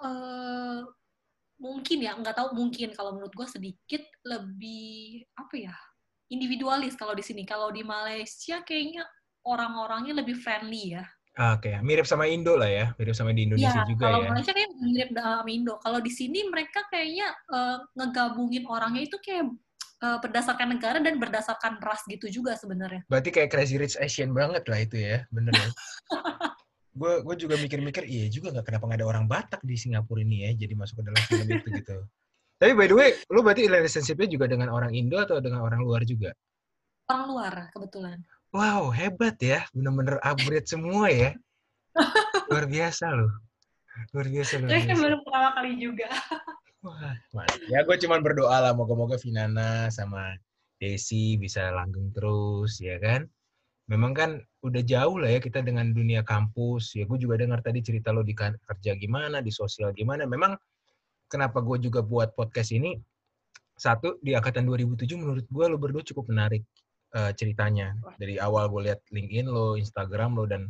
[0.02, 0.82] uh,
[1.58, 5.76] mungkin ya nggak tahu mungkin kalau menurut gue sedikit lebih apa ya
[6.30, 7.48] individualis kalau di sini.
[7.48, 9.08] Kalau di Malaysia kayaknya
[9.48, 11.06] orang-orangnya lebih friendly ya
[11.38, 14.30] Oke, mirip sama Indo lah ya, mirip sama di Indonesia Iya, juga kalau ya.
[14.34, 15.74] Malaysia kayak mirip sama Indo.
[15.86, 19.46] Kalau di sini mereka kayaknya eh, ngegabungin orangnya itu kayak
[20.02, 23.06] eh, berdasarkan negara dan berdasarkan ras gitu juga sebenarnya.
[23.06, 25.70] Berarti kayak Crazy Rich Asian banget lah itu ya, bener ya.
[26.98, 30.50] gue gue juga mikir-mikir, iya juga nggak kenapa nggak ada orang Batak di Singapura ini
[30.50, 31.98] ya, jadi masuk ke dalam film itu gitu.
[32.58, 36.02] Tapi by the way, lu berarti relationship-nya juga dengan orang Indo atau dengan orang luar
[36.02, 36.34] juga?
[37.06, 38.18] Orang luar kebetulan.
[38.56, 39.68] Wow, hebat ya.
[39.76, 41.36] Bener-bener upgrade semua ya.
[42.48, 43.32] Luar biasa loh.
[44.16, 45.04] Luar biasa, luar kan biasa.
[45.04, 46.08] baru pertama kali juga.
[46.86, 47.16] Wah.
[47.68, 50.38] Ya gue cuman berdoa lah, moga-moga Vinana sama
[50.78, 53.26] Desi bisa langgeng terus, ya kan?
[53.90, 54.30] Memang kan
[54.64, 56.96] udah jauh lah ya kita dengan dunia kampus.
[56.96, 60.24] Ya gue juga dengar tadi cerita lo di kan- kerja gimana, di sosial gimana.
[60.24, 60.56] Memang
[61.28, 62.96] kenapa gue juga buat podcast ini,
[63.76, 66.64] satu, di angkatan 2007 menurut gue lo berdua cukup menarik
[67.16, 67.96] eh, ceritanya.
[68.20, 70.68] Dari awal gue lihat LinkedIn lo, Instagram lo, dan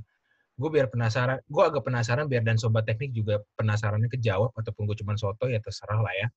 [0.57, 4.97] gue biar penasaran, gue agak penasaran biar dan sobat teknik juga penasarannya kejawab ataupun gue
[5.05, 6.27] cuman soto ya terserah lah ya.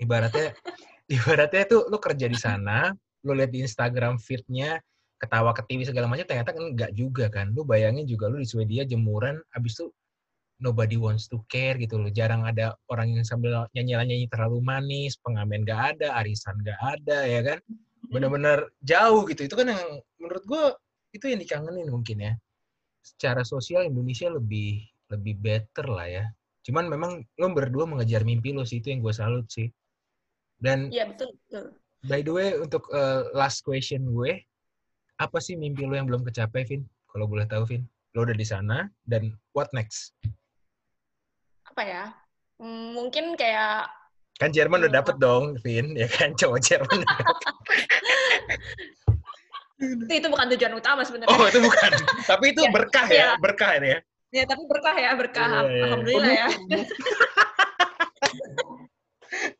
[0.00, 0.54] Ibaratnya,
[1.16, 2.94] ibaratnya tuh lo kerja di sana,
[3.26, 4.78] lo lihat di Instagram feed-nya,
[5.20, 7.52] ketawa ke TV segala macam, ternyata kan enggak juga kan.
[7.52, 9.92] Lo bayangin juga lo di Swedia jemuran, abis itu
[10.60, 12.12] nobody wants to care gitu loh.
[12.12, 17.40] Jarang ada orang yang sambil nyanyi-nyanyi terlalu manis, pengamen gak ada, arisan gak ada, ya
[17.42, 17.58] kan?
[18.10, 19.46] Bener-bener jauh gitu.
[19.46, 19.82] Itu kan yang
[20.18, 20.62] menurut gue
[21.14, 22.32] itu yang dikangenin mungkin ya.
[23.00, 26.24] Secara sosial Indonesia lebih lebih better lah ya.
[26.66, 29.70] Cuman memang lo berdua mengejar mimpi lo sih itu yang gue salut sih.
[30.60, 31.64] Dan Iya betul betul.
[32.04, 34.44] by the way untuk uh, last question gue,
[35.16, 36.84] apa sih mimpi lo yang belum kecapai, Vin?
[37.08, 37.82] Kalau boleh tahu, Vin.
[38.12, 40.12] Lo udah di sana dan what next?
[41.64, 42.04] Apa ya?
[42.58, 43.88] Hmm, Mungkin kayak
[44.36, 44.98] Kan Jerman udah Iya.
[45.04, 47.00] dapet dong, Vin, ya kan cowok Jerman.
[49.80, 51.32] itu, itu bukan tujuan utama sebenarnya.
[51.32, 51.90] oh itu bukan,
[52.28, 53.28] tapi itu Ya, berkah ya, ya.
[53.40, 54.00] berkah ini ya.
[54.30, 55.48] Ya tapi berkah ya berkah.
[55.48, 55.82] Iya, iya.
[55.88, 56.48] Alhamdulillah ya.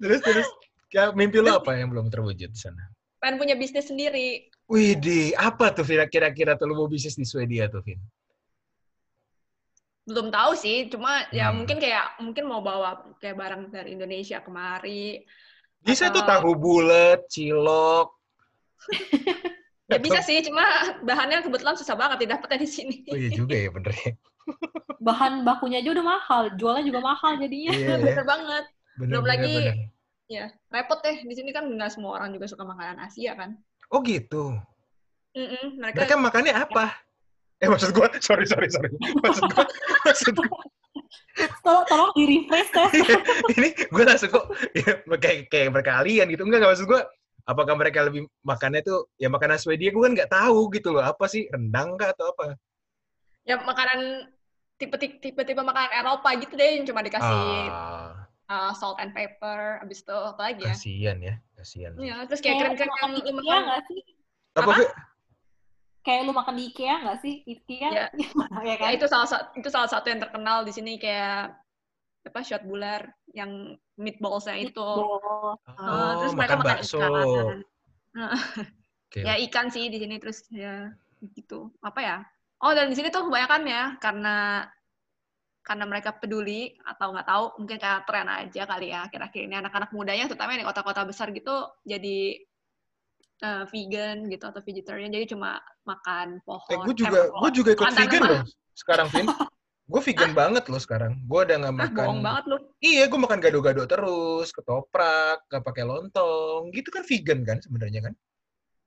[0.00, 0.48] Terus terus,
[0.90, 2.90] ya, mimpi lo apa yang belum terwujud di sana?
[3.20, 4.50] Pengen punya bisnis sendiri.
[4.66, 6.02] Widih, apa tuh Vin?
[6.08, 8.00] Kira-kira tuh lo mau bisnis di Swedia tuh, Vin?
[10.06, 11.62] Belum tahu sih, cuma ya Hmm.
[11.62, 15.22] mungkin kayak mungkin mau bawa kayak barang dari Indonesia kemari.
[15.80, 18.19] Bisa tuh tahu Atau- bulat, cilok.
[19.90, 20.62] Ya bisa sih, cuma
[21.02, 23.02] bahannya kebetulan susah banget didapatnya di sini.
[23.10, 24.14] Oh iya juga ya bener ya.
[25.10, 27.74] Bahan bakunya aja udah mahal, jualnya juga mahal jadinya.
[27.74, 27.98] Iya, ya.
[27.98, 28.64] Bener banget.
[28.70, 29.76] Bener, Belum bener, lagi- bener.
[30.30, 31.26] Ya, repot deh.
[31.26, 33.58] Di sini kan nggak semua orang juga suka makanan Asia kan.
[33.90, 34.54] Oh gitu.
[35.34, 36.94] Mm-mm, Mereka mereka, makannya apa?
[37.58, 38.94] Eh maksud gua, sorry sorry sorry.
[39.26, 39.66] Maksud gua,
[40.06, 40.62] maksud gua
[41.66, 42.90] Tolong, tolong di refresh tes.
[43.58, 47.00] ini gue langsung kok ya, kayak kayak berkalian gitu enggak enggak maksud gue
[47.44, 51.24] apakah mereka lebih makannya tuh ya makanan Swedia gue kan nggak tahu gitu loh apa
[51.26, 52.56] sih rendang kah atau apa
[53.44, 54.28] ya makanan
[54.76, 58.20] tipe-tipe tipe makanan Eropa gitu deh yang cuma dikasih ah
[58.50, 60.74] uh, salt and pepper, abis itu apa lagi ya?
[60.74, 63.60] kasihan ya kasihan Ya, terus kayak keren-keren yang lu IKEA makan.
[63.62, 64.00] nggak sih?
[64.58, 64.74] apa, Apa?
[66.00, 67.34] Kayak lu makan di IKEA nggak sih?
[67.46, 68.06] IKEA Ya.
[68.10, 68.26] ya
[68.66, 68.90] Ya, kan?
[68.90, 71.54] itu salah satu itu salah satu yang terkenal di sini kayak
[72.20, 74.76] apa shot bular yang meatballsnya itu.
[74.76, 75.56] Meatball.
[75.64, 77.58] Uh, oh terus mereka makan makan bakso ikan.
[79.10, 79.20] Oke.
[79.26, 80.92] Ya ikan sih di sini terus ya
[81.34, 81.72] gitu.
[81.82, 82.16] Apa ya?
[82.60, 84.68] Oh dan di sini tuh kebanyakan ya karena
[85.60, 89.90] karena mereka peduli atau nggak tahu mungkin kayak tren aja kali ya akhir-akhir ini anak-anak
[89.92, 92.40] mudanya terutama yang di kota-kota besar gitu jadi
[93.44, 96.72] eh, vegan gitu atau vegetarian jadi cuma makan pohon.
[96.74, 97.40] eh gue eh, juga pohon.
[97.44, 98.42] gue juga ikut vegan loh
[98.72, 99.26] sekarang Vin
[99.90, 102.56] gue vegan banget loh sekarang gue udah nggak Ah, makan bohong banget lu.
[102.78, 108.14] iya gue makan gado-gado terus ketoprak gak pakai lontong gitu kan vegan kan sebenarnya kan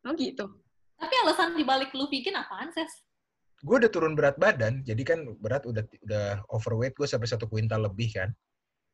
[0.03, 0.43] Oh gitu.
[0.93, 2.91] Tapi alasan dibalik lu bikin apaan, Ses?
[3.59, 7.83] gue udah turun berat badan jadi kan berat udah udah overweight gue sampai satu kuintal
[7.83, 8.29] lebih kan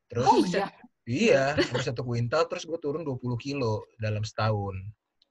[0.08, 0.70] terus Oh iya.
[1.06, 1.58] Iya,
[1.90, 4.78] satu kuintal, terus gue turun 20 kilo dalam setahun.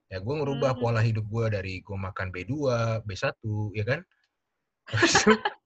[0.07, 0.83] Ya gue ngerubah Hmm.
[0.83, 2.51] pola hidup gue dari gue makan B2,
[3.01, 3.31] B1,
[3.73, 4.01] ya kan?
[4.91, 5.15] Terus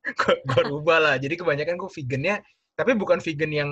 [0.03, 1.15] gue, gue rubah lah.
[1.19, 2.37] Jadi kebanyakan gue vegannya,
[2.75, 3.71] tapi bukan vegan yang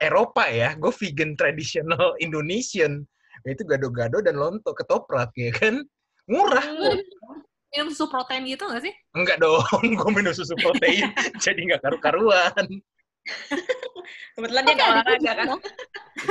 [0.00, 0.76] Eropa ya.
[0.76, 3.04] Gue vegan tradisional Indonesian.
[3.48, 5.80] Itu gado-gado dan lontok ketoprak, ya kan?
[6.28, 6.64] Murah.
[7.70, 8.94] Minum susu protein gitu nggak sih?
[9.14, 9.62] Enggak dong,
[10.00, 11.06] gue minum susu protein,
[11.44, 12.66] jadi nggak karu-karuan.
[14.34, 15.48] Kebetulan dia gue olahraga kan.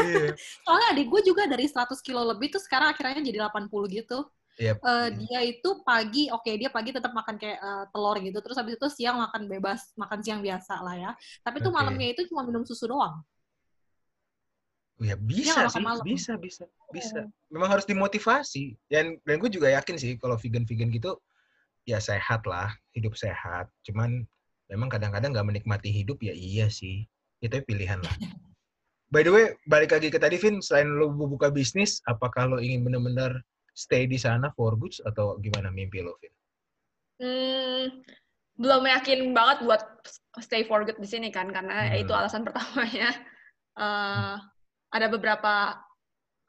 [0.04, 0.26] Iya.
[0.68, 4.28] Soalnya adik gue juga dari 100 kilo lebih tuh sekarang akhirnya jadi 80 gitu.
[4.60, 4.76] Iya.
[4.76, 8.44] Eh, dia itu pagi, oke dia pagi tetap makan kayak eh, telur gitu.
[8.44, 11.12] Terus habis itu siang makan bebas, makan siang biasa lah ya.
[11.48, 13.24] Tapi tuh malamnya itu cuma minum susu doang.
[15.00, 16.04] Ya bisa sih, malam.
[16.04, 17.24] bisa, bisa, bisa.
[17.48, 18.76] Memang harus dimotivasi.
[18.92, 21.16] Dan dan gue juga yakin sih kalau vegan-vegan gitu
[21.88, 23.72] ya sehat lah, hidup sehat.
[23.88, 24.28] Cuman
[24.68, 27.08] memang kadang-kadang nggak menikmati hidup ya iya sih.
[27.40, 28.12] Itu pilihan lah.
[29.10, 32.86] By the way, balik lagi ke tadi Vin, selain lo buka bisnis, apakah lo ingin
[32.86, 33.42] benar-benar
[33.80, 36.36] stay di sana for good atau gimana mimpi lo Vin?
[37.20, 38.04] Hmm,
[38.60, 39.82] belum yakin banget buat
[40.44, 42.04] stay for good di sini kan, karena Hmm.
[42.04, 43.16] itu alasan pertamanya.
[43.80, 44.36] Eh,
[44.92, 45.80] ada beberapa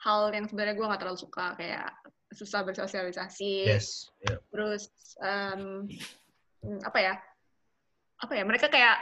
[0.03, 1.95] hal yang sebenarnya gue nggak terlalu suka, kayak
[2.35, 3.70] susah bersosialisasi.
[3.70, 4.11] Yes.
[4.26, 4.39] ya.
[4.51, 4.91] Terus
[5.22, 5.87] hmm,
[6.83, 7.14] apa ya?
[8.20, 8.43] Apa ya?
[8.47, 8.99] Mereka kayak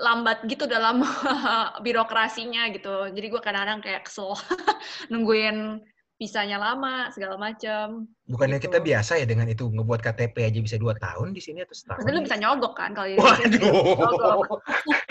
[0.00, 1.04] lambat gitu dalam
[1.84, 3.10] birokrasinya gitu.
[3.12, 4.32] Jadi gue kadang-kadang kayak kesel
[5.12, 5.80] nungguin
[6.16, 8.08] visanya lama segala macam.
[8.24, 8.72] Bukannya Gitu.
[8.72, 12.00] kita biasa ya dengan itu ngebuat KTP aja bisa dua tahun di sini atau setahun?
[12.00, 13.60] Tapi lu bisa nyogok kan kalau di Waduh.
[14.00, 14.60] Nyogok.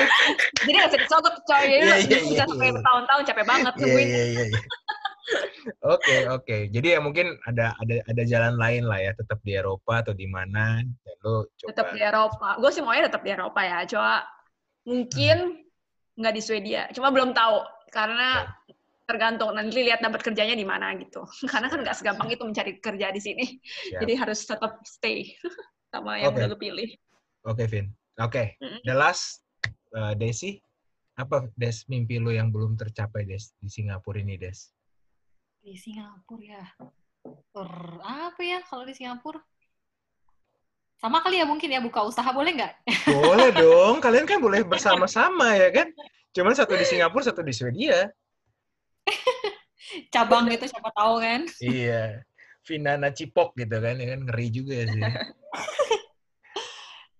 [0.65, 1.61] Jadi nggak bisa disogok coy.
[1.61, 2.75] Jadi Iya, lu iya, bisa iya, sampai iya.
[2.81, 4.07] bertahun-tahun capek banget Iya nungguin.
[4.09, 4.43] iya iya.
[4.49, 4.61] iya.
[5.81, 6.57] Oke oke.
[6.69, 10.29] Jadi ya mungkin ada ada ada jalan lain lah ya, tetap di Eropa atau di
[10.29, 11.69] mana dan lo coba.
[11.69, 12.49] Tetap di Eropa.
[12.61, 13.85] Gue sih maunya tetap di Eropa ya.
[13.89, 14.25] Coba
[14.85, 15.65] mungkin
[16.17, 16.89] nggak di Swedia.
[16.93, 18.49] Cuma belum tahu karena
[19.05, 21.23] tergantung nanti lihat dapat kerjanya di mana gitu.
[21.51, 23.45] Karena kan nggak segampang itu mencari kerja di sini.
[23.61, 24.01] Siap.
[24.01, 25.31] Jadi harus tetap stay
[25.93, 26.41] sama yang Oke.
[26.41, 26.89] udah lu pilih.
[27.45, 27.93] Oke Vin.
[28.17, 28.57] Oke.
[28.59, 28.81] Mm-mm.
[28.83, 29.45] The last
[29.93, 30.57] uh, Desi
[31.15, 34.73] apa Des mimpi lo yang belum tercapai Des di Singapura ini Des?
[35.61, 36.65] Di Singapura ya.
[37.25, 39.39] Per- apa ya kalau di Singapura?
[40.95, 42.73] Sama kali ya mungkin ya buka usaha boleh nggak?
[43.13, 43.99] Boleh dong.
[44.01, 45.91] Kalian kan boleh bersama-sama ya kan?
[46.31, 48.09] Cuman satu di Singapura, satu di Swedia.
[50.13, 51.45] Cabang gitu siapa tahu kan?
[51.61, 52.25] Iya.
[52.65, 55.01] Vinana Cipok gitu kan, ya kan ngeri juga sih.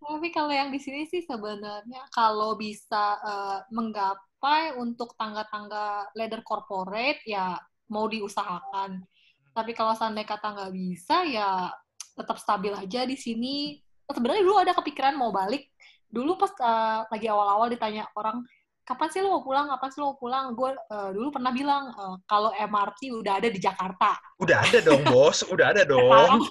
[0.05, 7.21] Tapi kalau yang di sini sih sebenarnya kalau bisa eh, menggapai untuk tangga-tangga ladder corporate
[7.25, 7.57] ya
[7.89, 9.01] mau diusahakan.
[9.53, 11.69] Tapi kalau seandainya kata nggak bisa ya
[12.13, 13.81] tetap stabil aja di sini.
[14.05, 15.69] Sebenarnya dulu ada kepikiran mau balik.
[16.09, 18.45] Dulu pas eh, lagi awal-awal ditanya orang
[18.85, 19.65] kapan sih lu mau pulang?
[19.67, 20.45] Kapan sih lu mau pulang?
[20.53, 24.15] Gue eh, dulu pernah bilang eh, kalau MRT udah ada di Jakarta.
[24.39, 25.41] Udah ada dong, Bos.
[25.49, 26.41] Udah ada Sekarang, dong.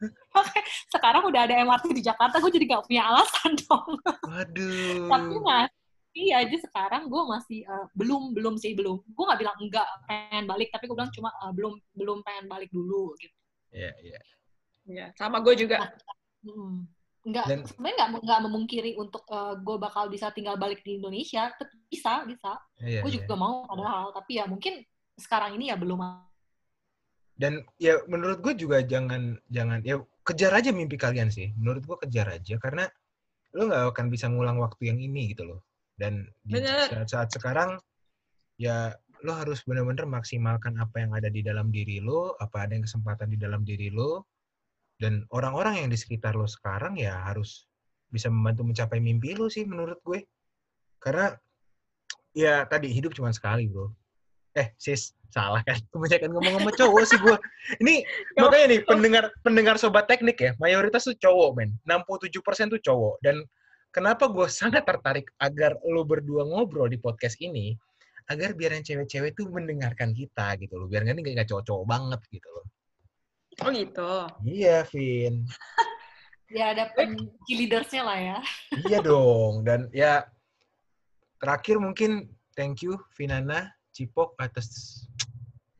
[0.94, 3.90] sekarang udah ada MRT di Jakarta, gue jadi nggak punya alasan dong.
[4.28, 5.08] Waduh.
[5.10, 9.88] tapi masih aja sekarang gue masih eh, belum belum sih belum gue nggak bilang enggak
[10.06, 13.34] pengen balik tapi gue bilang cuma eh, belum belum pengen balik dulu gitu
[13.70, 14.20] Iya, iya.
[14.90, 15.94] Ya, sama gue juga.
[16.42, 16.90] Mm.
[17.30, 19.22] Nggak Dan- sebenarnya nggak nggak memungkiri untuk
[19.62, 22.52] gue bakal bisa tinggal balik di Indonesia Tetep bisa bisa
[22.82, 23.18] Iya, gue iya.
[23.22, 24.82] juga mau padahal tapi ya mungkin
[25.20, 26.00] sekarang ini ya belum
[27.40, 31.52] Dan ya menurut gue juga jangan jangan ya kejar aja mimpi kalian sih.
[31.56, 32.84] Menurut gue kejar aja karena
[33.56, 35.60] lo nggak akan bisa ngulang waktu yang ini gitu loh.
[35.96, 36.88] Dan di Bener.
[36.88, 37.80] saat-saat sekarang
[38.60, 42.84] ya lo harus benar-benar maksimalkan apa yang ada di dalam diri lo, apa ada yang
[42.88, 44.24] kesempatan di dalam diri lo,
[45.00, 47.64] dan orang-orang yang di sekitar lo sekarang ya harus
[48.12, 50.28] bisa membantu mencapai mimpi lo sih menurut gue.
[51.00, 51.32] Karena
[52.36, 53.88] ya tadi hidup cuma sekali bro.
[54.52, 57.36] Eh sis salah kan kebanyakan ngomong sama cowok sih gue.
[57.80, 57.94] Ini
[58.44, 61.72] makanya nih pendengar pendengar sobat teknik ya mayoritas tuh cowok men.
[61.88, 63.40] 67% tuh cowok dan
[63.96, 67.72] kenapa gue sangat tertarik agar lo berdua ngobrol di podcast ini
[68.30, 72.48] agar biar yang cewek-cewek tuh mendengarkan kita gitu loh biar nggak nggak cowok-cowok banget gitu
[72.52, 72.68] loh.
[73.60, 74.12] Oh gitu.
[74.44, 75.44] Iya Vin.
[76.50, 76.90] ya ada
[77.46, 78.38] leadersnya lah ya
[78.90, 79.62] Iya dong.
[79.62, 80.24] Dan ya
[81.38, 85.00] terakhir mungkin thank you Vinana Cipok atas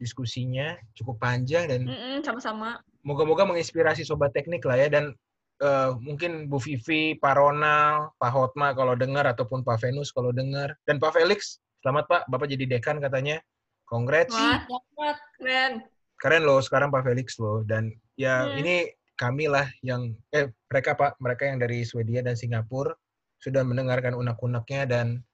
[0.01, 2.81] diskusinya cukup panjang dan Mm-mm, sama-sama.
[3.05, 5.13] moga-moga menginspirasi sobat teknik lah ya dan
[5.61, 10.73] eh, mungkin Bu Vivi, Pak Ronald, Pak Hotma kalau dengar ataupun Pak Venus kalau dengar
[10.89, 13.45] dan Pak Felix selamat Pak Bapak jadi dekan katanya
[13.85, 15.17] congrats Wah, Dapat.
[15.37, 15.73] keren.
[16.21, 18.61] Keren loh sekarang Pak Felix loh dan ya Hmm.
[18.61, 22.93] ini kami lah yang eh mereka Pak mereka yang dari Swedia dan Singapura
[23.41, 25.25] sudah mendengarkan unek-uneknya dan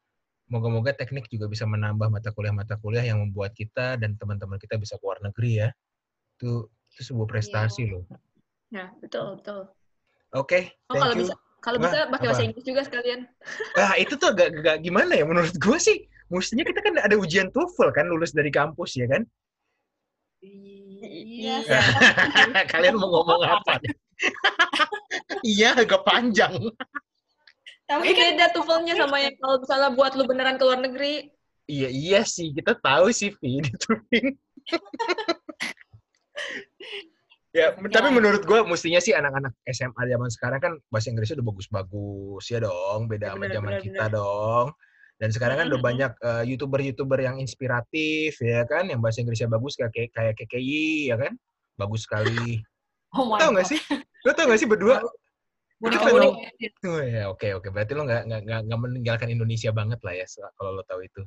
[0.46, 4.94] moga-moga teknik juga bisa menambah mata kuliah-mata kuliah yang membuat kita dan teman-teman kita bisa
[5.02, 5.68] keluar negeri ya.
[6.38, 7.90] Itu itu sebuah prestasi Iya.
[7.92, 8.02] loh.
[8.70, 9.60] Ya, betul, betul.
[10.34, 11.22] Oke, Oh, thank kalau you.
[11.26, 13.26] bisa kalau bisa pakai bahasa Inggris juga sekalian.
[13.82, 16.06] Ah, itu tuh agak, agak gimana ya menurut gue sih.
[16.30, 19.26] Mestinya kita kan ada ujian TOEFL kan lulus dari kampus ya kan?
[21.06, 21.56] Iya.
[21.66, 21.80] Iya.
[22.72, 23.82] Kalian mau ngomong apa?
[25.52, 26.54] iya, agak panjang.
[27.86, 31.30] Tapi kan beda tuvelnya sama yang kalau misalnya buat lu beneran ke luar negeri.
[31.66, 32.54] Iya, iya sih.
[32.54, 34.34] Kita tahu sih, Vi, di Tuping.
[37.56, 42.44] ya, tapi menurut gue mestinya sih anak-anak SMA zaman sekarang kan bahasa Inggrisnya udah bagus-bagus
[42.50, 44.74] ya dong, beda Ya, sama zaman kita dong.
[45.16, 45.90] Dan sekarang kan udah Mm-mm.
[45.92, 51.16] banyak eh, youtuber-youtuber yang inspiratif ya kan, yang bahasa Inggrisnya bagus kayak kayak KKI ya
[51.16, 51.32] kan,
[51.80, 52.60] bagus sekali.
[53.16, 53.80] Oh my Tahu nggak sih?
[54.28, 55.00] Lo tau nggak sih berdua?
[56.84, 57.68] Oh ya, oke oke.
[57.72, 61.24] Berarti lo nggak nggak nggak meninggalkan Indonesia banget lah ya, kalau lo tahu itu.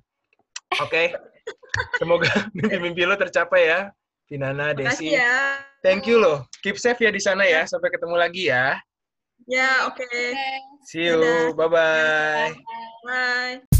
[0.81, 1.13] Oke.
[1.97, 3.79] Semoga mimpi-mimpi lo tercapai ya,
[4.29, 5.17] Vinana, Desi.
[5.17, 5.61] Ya.
[5.81, 6.45] Thank you loh.
[6.61, 7.65] Keep safe ya di sana ya.
[7.65, 8.77] Sampai ketemu lagi ya.
[9.47, 10.05] Ya, oke.
[10.85, 11.23] See you.
[11.23, 11.55] Dadah.
[11.55, 12.51] Bye bye.
[13.07, 13.78] Bye.